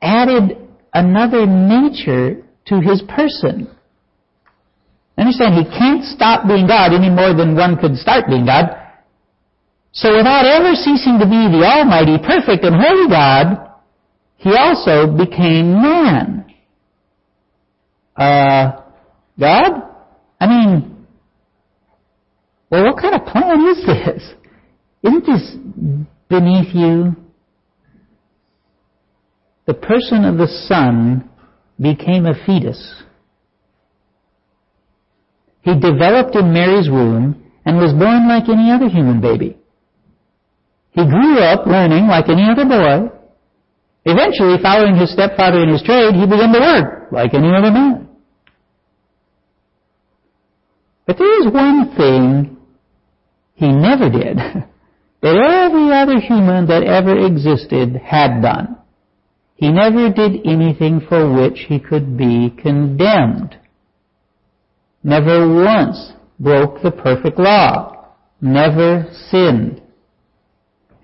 added 0.00 0.56
another 0.94 1.44
nature 1.44 2.40
to 2.64 2.80
His 2.80 3.02
person. 3.02 3.68
Understand, 5.18 5.60
He 5.60 5.68
can't 5.68 6.02
stop 6.02 6.48
being 6.48 6.66
God 6.66 6.94
any 6.94 7.10
more 7.10 7.36
than 7.36 7.56
one 7.56 7.76
could 7.76 7.94
start 7.96 8.24
being 8.26 8.46
God. 8.46 8.72
So 9.92 10.16
without 10.16 10.46
ever 10.46 10.72
ceasing 10.76 11.18
to 11.20 11.26
be 11.26 11.44
the 11.52 11.60
Almighty, 11.60 12.16
perfect, 12.16 12.64
and 12.64 12.74
holy 12.74 13.10
God, 13.10 13.76
He 14.38 14.56
also 14.56 15.12
became 15.12 15.74
man. 15.74 16.54
Uh, 18.16 18.80
God? 19.38 19.72
I 20.40 20.46
mean, 20.46 21.06
well, 22.70 22.84
what 22.84 22.96
kind 22.96 23.14
of 23.14 23.26
plan 23.26 23.60
is 23.76 23.84
this? 23.84 24.22
Isn't 25.02 25.26
this 25.26 26.08
beneath 26.30 26.74
you? 26.74 27.16
The 29.66 29.74
person 29.74 30.24
of 30.24 30.38
the 30.38 30.48
Son 30.66 31.28
became 31.78 32.24
a 32.26 32.34
fetus. 32.46 33.02
He 35.62 35.78
developed 35.78 36.34
in 36.34 36.52
Mary's 36.52 36.88
womb 36.88 37.52
and 37.66 37.76
was 37.76 37.92
born 37.92 38.26
like 38.26 38.48
any 38.48 38.70
other 38.72 38.88
human 38.88 39.20
baby. 39.20 39.58
He 40.92 41.04
grew 41.04 41.38
up 41.38 41.66
learning 41.66 42.08
like 42.08 42.28
any 42.28 42.48
other 42.50 42.64
boy. 42.64 43.14
Eventually, 44.04 44.56
following 44.62 44.96
his 44.96 45.12
stepfather 45.12 45.62
in 45.62 45.68
his 45.68 45.82
trade, 45.82 46.14
he 46.14 46.24
began 46.24 46.52
to 46.52 46.60
work 46.60 47.12
like 47.12 47.34
any 47.34 47.54
other 47.54 47.70
man. 47.70 48.08
But 51.06 51.18
there 51.18 51.46
is 51.46 51.52
one 51.52 51.94
thing 51.96 52.56
he 53.54 53.68
never 53.68 54.08
did 54.08 54.36
that 55.22 55.36
other 55.92 56.20
human 56.20 56.66
that 56.66 56.82
ever 56.82 57.18
existed 57.26 57.96
had 57.96 58.40
done. 58.42 58.76
He 59.54 59.70
never 59.70 60.10
did 60.10 60.46
anything 60.46 61.00
for 61.06 61.32
which 61.32 61.66
he 61.68 61.78
could 61.78 62.16
be 62.16 62.50
condemned. 62.50 63.56
Never 65.02 65.46
once 65.52 66.12
broke 66.38 66.82
the 66.82 66.90
perfect 66.90 67.38
law. 67.38 68.14
Never 68.40 69.06
sinned. 69.30 69.82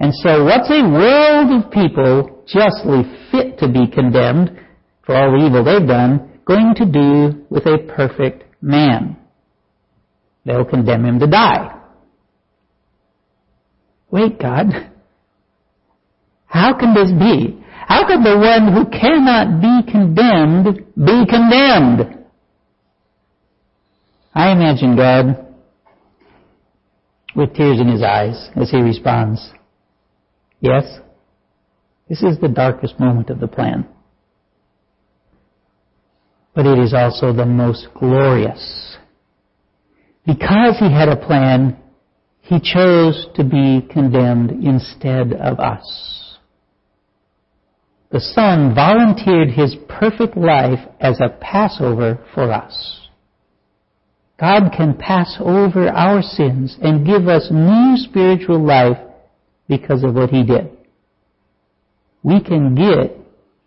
And 0.01 0.12
so 0.14 0.44
what's 0.44 0.70
a 0.70 0.88
world 0.88 1.64
of 1.64 1.70
people 1.70 2.44
justly 2.46 3.03
fit 3.31 3.59
to 3.59 3.68
be 3.68 3.87
condemned 3.87 4.59
for 5.05 5.14
all 5.14 5.33
the 5.33 5.46
evil 5.46 5.64
they've 5.64 5.87
done 5.87 6.40
going 6.46 6.75
to 6.77 6.87
do 6.87 7.44
with 7.51 7.66
a 7.66 7.92
perfect 7.94 8.44
man? 8.62 9.16
They'll 10.44 10.64
condemn 10.64 11.05
him 11.05 11.18
to 11.18 11.27
die. 11.27 11.76
Wait, 14.11 14.38
God. 14.40 14.66
How 16.47 16.79
can 16.79 16.95
this 16.95 17.11
be? 17.11 17.62
How 17.87 18.07
could 18.07 18.25
the 18.25 18.38
one 18.38 18.73
who 18.73 18.90
cannot 18.90 19.61
be 19.61 19.92
condemned 19.92 20.64
be 20.97 21.27
condemned? 21.27 22.25
I 24.35 24.53
imagine 24.53 24.97
God 24.97 25.47
with 27.35 27.55
tears 27.55 27.81
in 27.81 27.88
his 27.88 28.03
eyes 28.03 28.51
as 28.57 28.71
he 28.71 28.79
responds, 28.79 29.51
Yes, 30.61 30.85
this 32.09 32.23
is 32.23 32.38
the 32.40 32.49
darkest 32.49 32.99
moment 32.99 33.31
of 33.31 33.40
the 33.40 33.49
plan. 33.49 33.87
But 36.55 36.66
it 36.66 36.79
is 36.79 36.95
also 36.95 37.33
the 37.33 37.45
most 37.45 37.88
glorious. 37.95 38.97
Because 40.25 40.79
he 40.79 40.90
had 40.90 41.09
a 41.09 41.16
plan, 41.16 41.77
he 42.47 42.61
chose 42.61 43.27
to 43.35 43.45
be 43.45 43.87
condemned 43.91 44.65
instead 44.65 45.33
of 45.33 45.59
us. 45.59 46.37
The 48.11 48.21
Son 48.21 48.75
volunteered 48.75 49.51
his 49.51 49.75
perfect 49.89 50.37
life 50.37 50.79
as 51.01 51.19
a 51.21 51.37
Passover 51.41 52.25
for 52.35 52.53
us. 52.53 53.09
God 54.39 54.71
can 54.77 54.95
pass 54.97 55.37
over 55.41 55.89
our 55.89 56.23
sins 56.23 56.77
and 56.81 57.07
give 57.07 57.27
us 57.27 57.49
new 57.51 57.97
spiritual 57.97 58.65
life 58.65 58.99
because 59.69 60.05
of 60.05 60.15
what 60.15 60.31
he 60.31 60.45
did. 60.45 60.71
We 62.23 62.41
can 62.41 62.75
get 62.75 63.17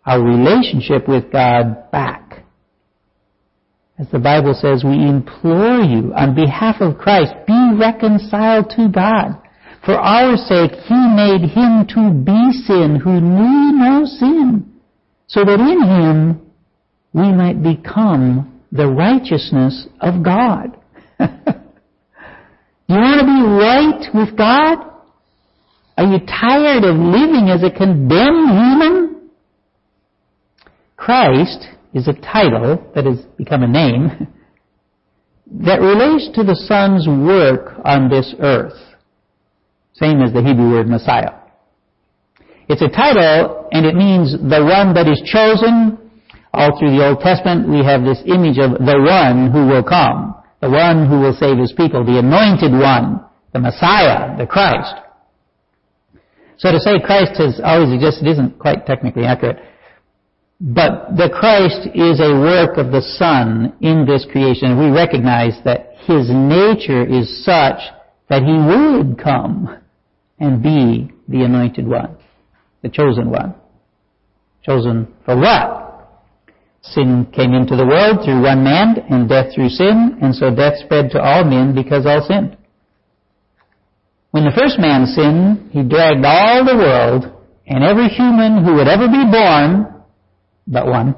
our 0.05 0.21
relationship 0.21 1.07
with 1.07 1.31
God 1.31 1.91
back. 1.91 2.28
As 3.99 4.07
the 4.11 4.19
Bible 4.19 4.53
says, 4.53 4.85
we 4.85 4.93
implore 4.93 5.81
you 5.81 6.13
on 6.15 6.33
behalf 6.33 6.77
of 6.79 6.97
Christ, 6.97 7.33
be 7.45 7.71
reconciled 7.77 8.69
to 8.77 8.87
God. 8.87 9.35
For 9.85 9.95
our 9.95 10.37
sake, 10.37 10.71
He 10.87 10.95
made 10.95 11.41
Him 11.51 11.85
to 11.95 12.13
be 12.15 12.51
sin 12.65 12.95
who 13.03 13.19
knew 13.19 13.77
no 13.77 14.05
sin, 14.05 14.71
so 15.27 15.43
that 15.43 15.59
in 15.59 15.83
Him 15.83 16.41
we 17.11 17.33
might 17.33 17.61
become 17.61 18.61
the 18.71 18.87
righteousness 18.87 19.87
of 19.99 20.23
God. 20.23 20.77
you 21.19 21.27
want 22.95 23.19
to 23.19 23.25
be 23.25 23.43
right 23.59 24.07
with 24.13 24.37
God? 24.37 24.77
Are 25.97 26.05
you 26.05 26.19
tired 26.19 26.85
of 26.85 26.95
living 26.95 27.49
as 27.49 27.63
a 27.63 27.69
condemned 27.69 28.49
human? 28.49 29.29
Christ 30.95 31.67
is 31.93 32.07
a 32.07 32.13
title 32.13 32.91
that 32.95 33.05
has 33.05 33.19
become 33.37 33.63
a 33.63 33.67
name 33.67 34.27
that 35.65 35.81
relates 35.81 36.29
to 36.35 36.43
the 36.43 36.55
Son's 36.55 37.07
work 37.07 37.79
on 37.83 38.09
this 38.09 38.35
earth. 38.39 38.77
Same 39.93 40.21
as 40.21 40.31
the 40.33 40.41
Hebrew 40.41 40.71
word 40.71 40.87
Messiah. 40.87 41.33
It's 42.67 42.81
a 42.81 42.89
title 42.89 43.67
and 43.71 43.85
it 43.85 43.95
means 43.95 44.31
the 44.33 44.61
one 44.63 44.93
that 44.93 45.07
is 45.07 45.21
chosen. 45.25 45.97
All 46.53 46.77
through 46.77 46.95
the 46.97 47.05
Old 47.05 47.19
Testament 47.19 47.67
we 47.67 47.83
have 47.83 48.03
this 48.03 48.21
image 48.25 48.57
of 48.57 48.77
the 48.77 48.99
one 49.01 49.51
who 49.51 49.67
will 49.67 49.83
come. 49.83 50.35
The 50.61 50.69
one 50.69 51.07
who 51.09 51.19
will 51.19 51.33
save 51.33 51.57
his 51.57 51.73
people. 51.73 52.05
The 52.05 52.19
anointed 52.19 52.71
one 52.71 53.25
the 53.53 53.59
Messiah, 53.59 54.37
the 54.37 54.45
Christ. 54.45 54.95
So 56.57 56.71
to 56.71 56.79
say 56.79 56.99
Christ 57.03 57.39
has 57.39 57.59
oh, 57.63 57.81
always 57.81 57.93
existed 57.93 58.27
isn't 58.27 58.59
quite 58.59 58.85
technically 58.85 59.23
accurate. 59.23 59.57
But 60.61 61.15
the 61.15 61.29
Christ 61.29 61.87
is 61.95 62.19
a 62.19 62.35
work 62.35 62.77
of 62.77 62.91
the 62.91 63.01
Son 63.17 63.73
in 63.79 64.05
this 64.05 64.25
creation. 64.29 64.77
We 64.77 64.91
recognize 64.91 65.57
that 65.63 65.95
His 66.05 66.29
nature 66.29 67.05
is 67.05 67.45
such 67.45 67.79
that 68.29 68.43
He 68.43 68.53
would 68.53 69.17
come 69.17 69.79
and 70.39 70.61
be 70.61 71.11
the 71.29 71.43
anointed 71.43 71.87
one, 71.87 72.17
the 72.81 72.89
chosen 72.89 73.29
one. 73.29 73.55
Chosen 74.63 75.07
for 75.23 75.37
what? 75.37 75.79
Sin 76.81 77.27
came 77.33 77.53
into 77.53 77.75
the 77.75 77.85
world 77.85 78.23
through 78.23 78.41
one 78.41 78.63
man, 78.63 78.97
and 79.09 79.29
death 79.29 79.53
through 79.55 79.69
sin, 79.69 80.17
and 80.21 80.35
so 80.35 80.53
death 80.53 80.75
spread 80.83 81.11
to 81.11 81.21
all 81.21 81.43
men 81.43 81.73
because 81.73 82.05
all 82.05 82.25
sinned. 82.27 82.57
When 84.31 84.43
the 84.43 84.55
first 84.55 84.77
man 84.79 85.05
sinned, 85.07 85.71
he 85.71 85.83
dragged 85.83 86.23
all 86.23 86.63
the 86.63 86.75
world 86.75 87.35
and 87.65 87.83
every 87.83 88.09
human 88.09 88.63
who 88.63 88.75
would 88.75 88.87
ever 88.87 89.07
be 89.07 89.25
born, 89.31 89.98
but 90.69 90.85
one, 90.85 91.15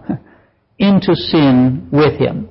into 0.79 1.13
sin 1.15 1.89
with 1.91 2.19
him. 2.19 2.49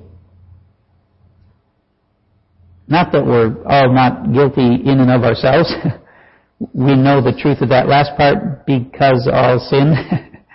Not 2.87 3.11
that 3.13 3.25
we're 3.25 3.63
all 3.65 3.93
not 3.93 4.31
guilty 4.31 4.61
in 4.61 4.99
and 4.99 5.11
of 5.11 5.23
ourselves. 5.23 5.73
we 6.73 6.95
know 6.95 7.21
the 7.21 7.37
truth 7.41 7.61
of 7.61 7.69
that 7.69 7.87
last 7.87 8.11
part 8.17 8.65
because 8.65 9.29
all 9.31 9.59
sin. 9.59 9.95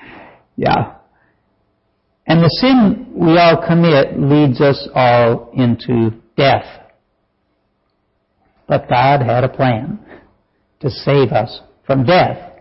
yeah. 0.56 0.94
And 2.26 2.40
the 2.42 2.50
sin 2.60 3.06
we 3.14 3.38
all 3.38 3.64
commit 3.66 4.18
leads 4.18 4.60
us 4.60 4.88
all 4.94 5.50
into 5.54 6.10
death. 6.36 6.66
But 8.68 8.88
God 8.88 9.22
had 9.22 9.44
a 9.44 9.48
plan 9.48 9.98
to 10.80 10.90
save 10.90 11.30
us 11.32 11.60
from 11.86 12.04
death. 12.04 12.55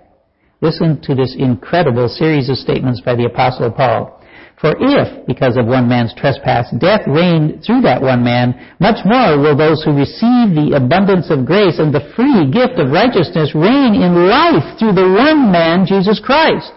Listen 0.61 1.01
to 1.01 1.15
this 1.15 1.35
incredible 1.37 2.07
series 2.07 2.49
of 2.49 2.57
statements 2.57 3.01
by 3.01 3.15
the 3.15 3.25
Apostle 3.25 3.71
Paul. 3.71 4.21
For 4.59 4.71
if, 4.79 5.27
because 5.27 5.57
of 5.57 5.67
one 5.67 5.89
man's 5.89 6.15
trespass, 6.15 6.71
death 6.79 7.01
reigned 7.05 7.59
through 7.65 7.81
that 7.81 8.01
one 8.01 8.23
man, 8.23 8.55
much 8.79 9.03
more 9.03 9.37
will 9.37 9.55
those 9.55 9.83
who 9.83 9.91
receive 9.91 10.55
the 10.55 10.79
abundance 10.79 11.27
of 11.29 11.45
grace 11.45 11.77
and 11.77 11.93
the 11.93 12.07
free 12.15 12.47
gift 12.49 12.79
of 12.79 12.89
righteousness 12.89 13.51
reign 13.51 13.99
in 13.99 14.29
life 14.31 14.79
through 14.79 14.95
the 14.95 15.11
one 15.11 15.51
man, 15.51 15.85
Jesus 15.85 16.23
Christ. 16.23 16.71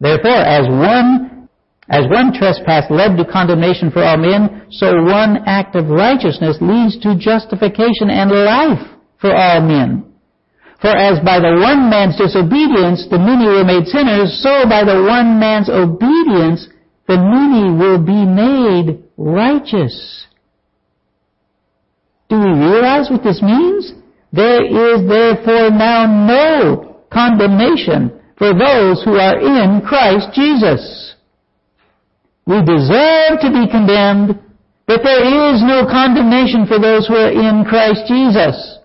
Therefore, 0.00 0.44
as 0.44 0.68
one, 0.68 1.48
as 1.88 2.04
one 2.12 2.36
trespass 2.36 2.84
led 2.92 3.16
to 3.16 3.24
condemnation 3.24 3.90
for 3.90 4.04
all 4.04 4.18
men, 4.18 4.68
so 4.70 5.02
one 5.02 5.48
act 5.48 5.76
of 5.76 5.88
righteousness 5.88 6.58
leads 6.60 7.00
to 7.00 7.16
justification 7.16 8.12
and 8.12 8.30
life 8.30 8.84
for 9.16 9.34
all 9.34 9.62
men. 9.64 10.07
For 10.80 10.94
as 10.94 11.18
by 11.24 11.40
the 11.40 11.58
one 11.58 11.90
man's 11.90 12.16
disobedience 12.16 13.06
the 13.10 13.18
many 13.18 13.46
were 13.46 13.64
made 13.64 13.86
sinners, 13.86 14.38
so 14.42 14.68
by 14.68 14.84
the 14.84 15.02
one 15.02 15.38
man's 15.38 15.68
obedience 15.68 16.68
the 17.08 17.18
many 17.18 17.74
will 17.74 17.98
be 17.98 18.24
made 18.24 19.02
righteous. 19.16 20.26
Do 22.28 22.38
we 22.38 22.52
realize 22.52 23.10
what 23.10 23.24
this 23.24 23.42
means? 23.42 23.92
There 24.32 24.62
is 24.62 25.08
therefore 25.08 25.70
now 25.70 26.06
no 26.06 27.02
condemnation 27.10 28.12
for 28.36 28.52
those 28.52 29.02
who 29.02 29.16
are 29.16 29.40
in 29.40 29.80
Christ 29.80 30.28
Jesus. 30.32 31.14
We 32.46 32.62
deserve 32.62 33.40
to 33.40 33.50
be 33.50 33.66
condemned, 33.66 34.38
but 34.86 35.02
there 35.02 35.24
is 35.24 35.60
no 35.62 35.86
condemnation 35.90 36.66
for 36.66 36.78
those 36.78 37.08
who 37.08 37.16
are 37.16 37.32
in 37.32 37.64
Christ 37.64 38.06
Jesus. 38.06 38.77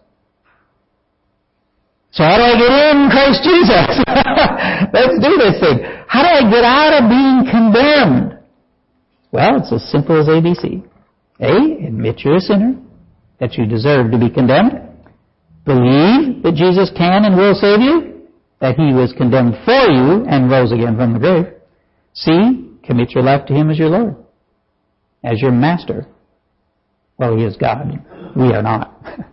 So 2.13 2.23
how 2.23 2.37
do 2.37 2.43
I 2.43 2.55
get 2.61 2.69
in 2.69 3.09
Christ 3.09 3.41
Jesus? 3.41 3.89
Let's 4.93 5.17
do 5.17 5.33
this 5.41 5.57
thing. 5.59 5.81
How 6.07 6.21
do 6.21 6.29
I 6.29 6.45
get 6.45 6.63
out 6.63 6.93
of 7.01 7.09
being 7.09 7.41
condemned? 7.49 8.37
Well, 9.31 9.57
it's 9.57 9.73
as 9.73 9.89
simple 9.91 10.21
as 10.21 10.27
ABC. 10.27 10.85
A, 11.39 11.87
admit 11.87 12.19
you're 12.19 12.35
a 12.35 12.39
sinner, 12.39 12.75
that 13.39 13.55
you 13.55 13.65
deserve 13.65 14.11
to 14.11 14.19
be 14.19 14.29
condemned. 14.29 14.73
Believe 15.65 16.43
that 16.43 16.53
Jesus 16.55 16.91
can 16.95 17.25
and 17.25 17.35
will 17.35 17.55
save 17.55 17.81
you, 17.81 18.27
that 18.61 18.75
He 18.75 18.93
was 18.93 19.11
condemned 19.17 19.55
for 19.65 19.89
you 19.89 20.23
and 20.29 20.51
rose 20.51 20.71
again 20.71 20.95
from 20.95 21.13
the 21.13 21.19
grave. 21.19 21.47
C, 22.13 22.77
commit 22.83 23.09
your 23.15 23.23
life 23.23 23.47
to 23.47 23.55
Him 23.55 23.71
as 23.71 23.79
your 23.79 23.89
Lord, 23.89 24.15
as 25.23 25.41
your 25.41 25.51
Master. 25.51 26.05
Well, 27.17 27.35
He 27.35 27.43
is 27.43 27.57
God. 27.57 27.87
We 28.35 28.53
are 28.53 28.61
not. 28.61 29.01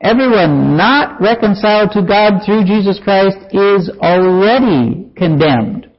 Everyone 0.00 0.76
not 0.76 1.20
reconciled 1.20 1.90
to 1.92 2.02
God 2.02 2.40
through 2.44 2.64
Jesus 2.64 2.98
Christ 3.04 3.36
is 3.52 3.90
already 4.00 5.10
condemned. 5.14 5.90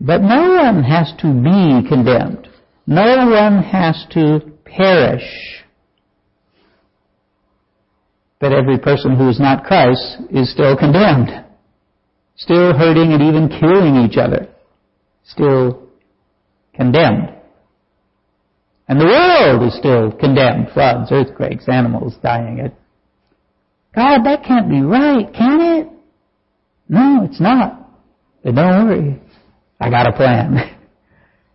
But 0.00 0.20
no 0.20 0.54
one 0.62 0.84
has 0.84 1.12
to 1.22 1.32
be 1.32 1.88
condemned. 1.88 2.48
No 2.86 3.28
one 3.30 3.62
has 3.62 4.06
to 4.10 4.40
perish. 4.64 5.64
But 8.38 8.52
every 8.52 8.78
person 8.78 9.16
who 9.16 9.28
is 9.30 9.40
not 9.40 9.64
Christ 9.64 10.18
is 10.30 10.52
still 10.52 10.76
condemned. 10.76 11.44
Still 12.36 12.72
hurting 12.72 13.12
and 13.12 13.22
even 13.22 13.48
killing 13.48 13.96
each 13.96 14.16
other. 14.16 14.46
Still 15.24 15.88
condemned. 16.74 17.37
And 18.88 19.00
the 19.00 19.04
world 19.04 19.68
is 19.68 19.78
still 19.78 20.12
condemned. 20.12 20.70
Floods, 20.72 21.12
earthquakes, 21.12 21.68
animals 21.68 22.14
dying. 22.22 22.58
It, 22.58 22.74
God, 23.94 24.24
that 24.24 24.44
can't 24.44 24.70
be 24.70 24.80
right, 24.80 25.32
can 25.32 25.60
it? 25.60 25.88
No, 26.88 27.24
it's 27.24 27.40
not. 27.40 27.90
But 28.42 28.54
don't 28.54 28.86
worry. 28.86 29.20
I 29.78 29.90
got 29.90 30.08
a 30.08 30.12
plan. 30.12 30.74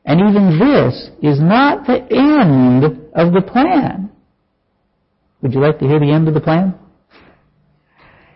And 0.05 0.19
even 0.19 0.59
this 0.59 1.11
is 1.21 1.39
not 1.39 1.87
the 1.87 1.95
end 2.11 2.83
of 3.15 3.33
the 3.33 3.41
plan. 3.41 4.11
Would 5.41 5.53
you 5.53 5.61
like 5.61 5.79
to 5.79 5.85
hear 5.85 5.99
the 5.99 6.11
end 6.11 6.27
of 6.27 6.33
the 6.33 6.41
plan? 6.41 6.75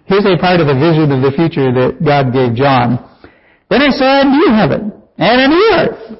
Here's 0.05 0.25
a 0.25 0.37
part 0.39 0.61
of 0.61 0.67
a 0.67 0.73
vision 0.73 1.11
of 1.11 1.21
the 1.21 1.33
future 1.35 1.73
that 1.73 1.99
God 2.03 2.31
gave 2.31 2.55
John. 2.55 3.03
Then 3.69 3.81
I 3.81 3.89
saw 3.89 4.21
a 4.21 4.25
new 4.25 4.47
heaven 4.55 4.93
and 5.17 5.41
a 5.41 5.47
new 5.49 5.71
earth. 5.73 6.19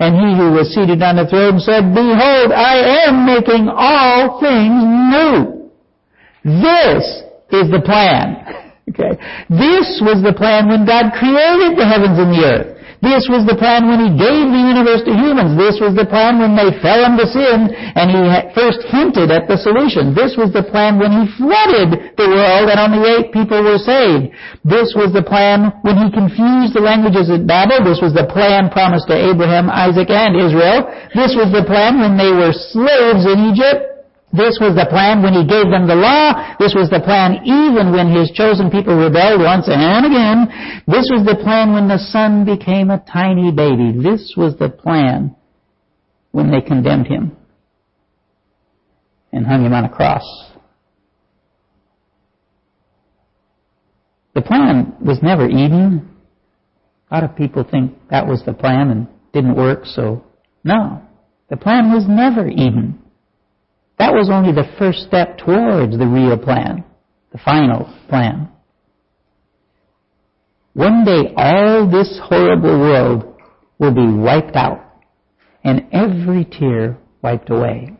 And 0.00 0.14
he 0.14 0.36
who 0.38 0.52
was 0.52 0.72
seated 0.74 1.02
on 1.02 1.16
the 1.16 1.26
throne 1.26 1.58
said, 1.58 1.90
Behold, 1.90 2.52
I 2.52 3.06
am 3.06 3.26
making 3.26 3.68
all 3.68 4.38
things 4.38 4.78
new. 5.10 5.70
This 6.44 7.04
is 7.50 7.70
the 7.70 7.82
plan. 7.84 8.44
Okay. 8.88 9.20
This 9.50 10.00
was 10.00 10.24
the 10.24 10.32
plan 10.32 10.66
when 10.66 10.86
God 10.86 11.12
created 11.12 11.76
the 11.76 11.84
heavens 11.84 12.18
and 12.18 12.32
the 12.32 12.40
earth. 12.40 12.77
This 12.98 13.30
was 13.30 13.46
the 13.46 13.54
plan 13.54 13.86
when 13.86 14.02
He 14.02 14.10
gave 14.10 14.46
the 14.50 14.64
universe 14.74 15.06
to 15.06 15.14
humans. 15.14 15.54
This 15.54 15.78
was 15.78 15.94
the 15.94 16.06
plan 16.06 16.42
when 16.42 16.58
they 16.58 16.74
fell 16.82 17.06
into 17.06 17.30
sin 17.30 17.70
and 17.70 18.10
He 18.10 18.22
first 18.58 18.82
hinted 18.90 19.30
at 19.30 19.46
the 19.46 19.54
solution. 19.54 20.18
This 20.18 20.34
was 20.34 20.50
the 20.50 20.66
plan 20.66 20.98
when 20.98 21.14
He 21.14 21.24
flooded 21.38 22.18
the 22.18 22.28
world 22.28 22.66
and 22.66 22.78
only 22.82 23.02
eight 23.06 23.30
people 23.30 23.62
were 23.62 23.78
saved. 23.78 24.34
This 24.66 24.98
was 24.98 25.14
the 25.14 25.22
plan 25.22 25.70
when 25.86 25.96
He 25.96 26.10
confused 26.10 26.74
the 26.74 26.82
languages 26.82 27.30
at 27.30 27.46
Babel. 27.46 27.86
This 27.86 28.02
was 28.02 28.12
the 28.12 28.26
plan 28.26 28.66
promised 28.68 29.06
to 29.08 29.16
Abraham, 29.16 29.70
Isaac, 29.70 30.10
and 30.10 30.34
Israel. 30.34 30.90
This 31.14 31.38
was 31.38 31.54
the 31.54 31.62
plan 31.64 32.02
when 32.02 32.18
they 32.18 32.34
were 32.34 32.52
slaves 32.52 33.24
in 33.24 33.54
Egypt. 33.54 33.87
This 34.32 34.58
was 34.60 34.76
the 34.76 34.86
plan 34.90 35.22
when 35.22 35.32
he 35.32 35.46
gave 35.46 35.72
them 35.72 35.88
the 35.88 35.96
law. 35.96 36.56
This 36.60 36.74
was 36.74 36.90
the 36.90 37.00
plan 37.00 37.40
even 37.48 37.92
when 37.92 38.12
his 38.12 38.30
chosen 38.30 38.70
people 38.70 38.94
rebelled 38.94 39.40
once 39.40 39.64
and 39.68 40.04
again. 40.04 40.84
This 40.86 41.08
was 41.08 41.24
the 41.24 41.40
plan 41.42 41.72
when 41.72 41.88
the 41.88 41.98
son 41.98 42.44
became 42.44 42.90
a 42.90 43.02
tiny 43.10 43.50
baby. 43.50 43.96
This 43.96 44.34
was 44.36 44.54
the 44.58 44.68
plan 44.68 45.34
when 46.32 46.50
they 46.50 46.60
condemned 46.60 47.06
him 47.06 47.36
and 49.32 49.46
hung 49.46 49.64
him 49.64 49.72
on 49.72 49.84
a 49.84 49.88
cross. 49.88 50.24
The 54.34 54.42
plan 54.42 54.94
was 55.00 55.22
never 55.22 55.48
Eden. 55.48 56.16
A 57.10 57.14
lot 57.14 57.24
of 57.24 57.34
people 57.34 57.64
think 57.64 57.94
that 58.10 58.26
was 58.26 58.44
the 58.44 58.52
plan 58.52 58.90
and 58.90 59.08
didn't 59.32 59.56
work, 59.56 59.86
so 59.86 60.22
no. 60.64 61.00
The 61.48 61.56
plan 61.56 61.90
was 61.92 62.04
never 62.06 62.46
Eden. 62.46 63.02
That 63.98 64.12
was 64.12 64.30
only 64.30 64.52
the 64.52 64.70
first 64.78 65.00
step 65.00 65.38
towards 65.38 65.98
the 65.98 66.06
real 66.06 66.38
plan, 66.38 66.84
the 67.32 67.38
final 67.38 67.92
plan. 68.08 68.48
One 70.74 71.04
day 71.04 71.32
all 71.36 71.90
this 71.90 72.20
horrible 72.22 72.78
world 72.78 73.34
will 73.78 73.94
be 73.94 74.06
wiped 74.06 74.54
out 74.54 74.84
and 75.64 75.86
every 75.92 76.44
tear 76.44 76.98
wiped 77.22 77.50
away. 77.50 77.96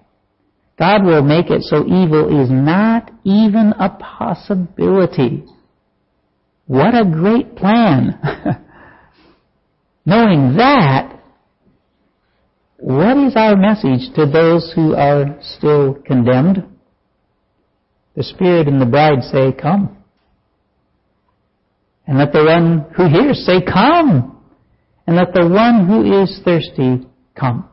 God 0.78 1.04
will 1.04 1.22
make 1.22 1.50
it 1.50 1.62
so 1.62 1.84
evil 1.84 2.40
is 2.40 2.50
not 2.50 3.10
even 3.24 3.72
a 3.78 3.90
possibility. 3.90 5.44
What 6.66 6.94
a 6.94 7.04
great 7.04 7.56
plan. 7.56 8.20
Knowing 10.06 10.56
that, 10.56 11.17
what 12.78 13.16
is 13.18 13.34
our 13.36 13.56
message 13.56 14.14
to 14.14 14.26
those 14.26 14.72
who 14.74 14.94
are 14.94 15.36
still 15.42 15.94
condemned? 16.06 16.64
The 18.16 18.22
Spirit 18.22 18.68
and 18.68 18.80
the 18.80 18.86
bride 18.86 19.22
say, 19.22 19.52
Come. 19.52 19.96
And 22.06 22.18
let 22.18 22.32
the 22.32 22.44
one 22.44 22.86
who 22.96 23.08
hears 23.08 23.44
say, 23.44 23.60
Come. 23.62 24.40
And 25.06 25.16
let 25.16 25.32
the 25.34 25.48
one 25.48 25.86
who 25.86 26.22
is 26.22 26.40
thirsty 26.44 27.06
come. 27.34 27.68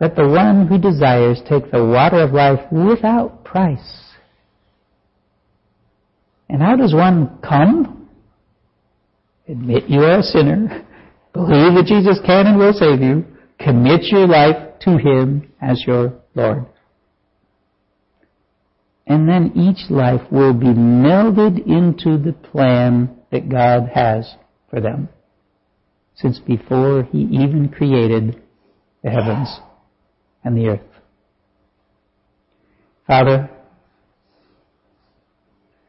Let 0.00 0.16
the 0.16 0.26
one 0.26 0.66
who 0.66 0.78
desires 0.78 1.40
take 1.48 1.70
the 1.70 1.84
water 1.84 2.22
of 2.22 2.32
life 2.32 2.60
without 2.72 3.44
price. 3.44 4.02
And 6.48 6.62
how 6.62 6.76
does 6.76 6.94
one 6.94 7.38
come? 7.46 8.08
Admit 9.46 9.88
you 9.88 10.00
are 10.00 10.20
a 10.20 10.22
sinner. 10.22 10.86
Believe 11.34 11.74
that 11.74 11.84
Jesus 11.86 12.18
can 12.24 12.46
and 12.46 12.58
will 12.58 12.72
save 12.72 13.02
you. 13.02 13.24
Commit 13.60 14.04
your 14.04 14.26
life 14.26 14.78
to 14.80 14.96
Him 14.96 15.52
as 15.60 15.84
your 15.86 16.14
Lord. 16.34 16.66
And 19.06 19.28
then 19.28 19.52
each 19.54 19.90
life 19.90 20.22
will 20.30 20.54
be 20.54 20.66
melded 20.66 21.66
into 21.66 22.16
the 22.16 22.32
plan 22.32 23.16
that 23.30 23.48
God 23.48 23.90
has 23.94 24.34
for 24.70 24.80
them. 24.80 25.08
Since 26.14 26.38
before 26.38 27.02
He 27.04 27.18
even 27.18 27.68
created 27.76 28.40
the 29.02 29.10
heavens 29.10 29.60
and 30.42 30.56
the 30.56 30.68
earth. 30.68 30.80
Father, 33.06 33.50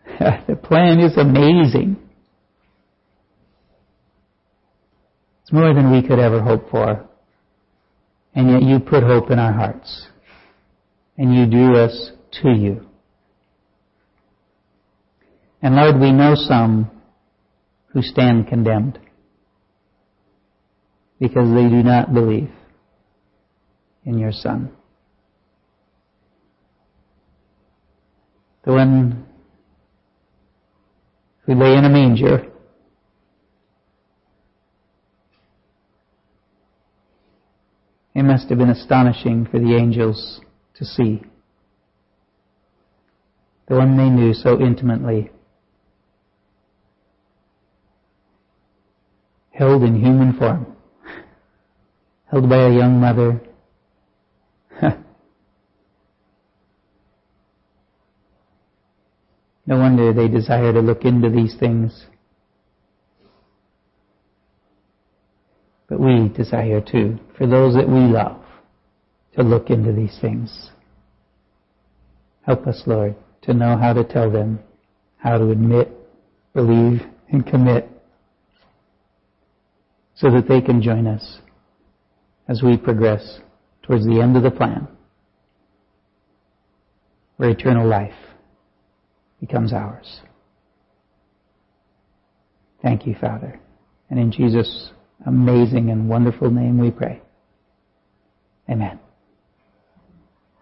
the 0.47 0.55
plan 0.55 0.99
is 0.99 1.15
amazing. 1.15 1.97
It's 5.43 5.53
more 5.53 5.73
than 5.73 5.91
we 5.91 6.01
could 6.01 6.19
ever 6.19 6.41
hope 6.41 6.69
for. 6.69 7.07
And 8.33 8.49
yet 8.49 8.63
you 8.63 8.79
put 8.79 9.03
hope 9.03 9.29
in 9.29 9.39
our 9.39 9.53
hearts. 9.53 10.07
And 11.17 11.35
you 11.35 11.45
drew 11.45 11.77
us 11.77 12.11
to 12.41 12.49
you. 12.49 12.87
And 15.61 15.75
Lord, 15.75 15.99
we 15.99 16.11
know 16.11 16.33
some 16.35 16.89
who 17.87 18.01
stand 18.01 18.47
condemned 18.47 18.97
because 21.19 21.53
they 21.53 21.69
do 21.69 21.83
not 21.83 22.13
believe 22.13 22.49
in 24.05 24.17
your 24.17 24.31
Son. 24.31 24.71
The 28.63 28.71
one 28.71 29.25
who 31.45 31.53
lay 31.53 31.75
in 31.75 31.85
a 31.85 31.89
manger 31.89 32.50
It 38.21 38.25
must 38.25 38.49
have 38.49 38.59
been 38.59 38.69
astonishing 38.69 39.47
for 39.47 39.57
the 39.57 39.75
angels 39.75 40.41
to 40.75 40.85
see. 40.85 41.23
The 43.67 43.75
one 43.75 43.97
they 43.97 44.09
knew 44.09 44.35
so 44.35 44.61
intimately. 44.61 45.31
Held 49.49 49.81
in 49.81 49.99
human 49.99 50.37
form. 50.37 50.67
Held 52.29 52.47
by 52.47 52.67
a 52.67 52.69
young 52.71 52.99
mother. 52.99 53.41
no 59.65 59.79
wonder 59.79 60.13
they 60.13 60.27
desire 60.27 60.71
to 60.71 60.79
look 60.79 61.05
into 61.05 61.31
these 61.31 61.55
things. 61.55 62.05
But 65.91 65.99
we 65.99 66.29
desire 66.29 66.79
too, 66.79 67.19
for 67.37 67.45
those 67.45 67.73
that 67.73 67.85
we 67.85 67.99
love, 67.99 68.41
to 69.35 69.43
look 69.43 69.69
into 69.69 69.91
these 69.91 70.17
things. 70.21 70.71
Help 72.43 72.65
us, 72.65 72.83
Lord, 72.85 73.13
to 73.41 73.53
know 73.53 73.75
how 73.75 73.91
to 73.91 74.05
tell 74.05 74.31
them, 74.31 74.59
how 75.17 75.37
to 75.37 75.51
admit, 75.51 75.91
believe, 76.53 77.01
and 77.29 77.45
commit, 77.45 77.89
so 80.15 80.31
that 80.31 80.47
they 80.47 80.61
can 80.61 80.81
join 80.81 81.07
us 81.07 81.39
as 82.47 82.63
we 82.63 82.77
progress 82.77 83.41
towards 83.83 84.05
the 84.05 84.21
end 84.21 84.37
of 84.37 84.43
the 84.43 84.51
plan, 84.51 84.87
where 87.35 87.49
eternal 87.49 87.85
life 87.85 88.15
becomes 89.41 89.73
ours. 89.73 90.21
Thank 92.81 93.05
you, 93.05 93.13
Father. 93.19 93.59
And 94.09 94.17
in 94.17 94.31
Jesus' 94.31 94.91
amazing 95.25 95.89
and 95.89 96.09
wonderful 96.09 96.49
name 96.49 96.77
we 96.77 96.91
pray. 96.91 97.21
Amen. 98.69 98.99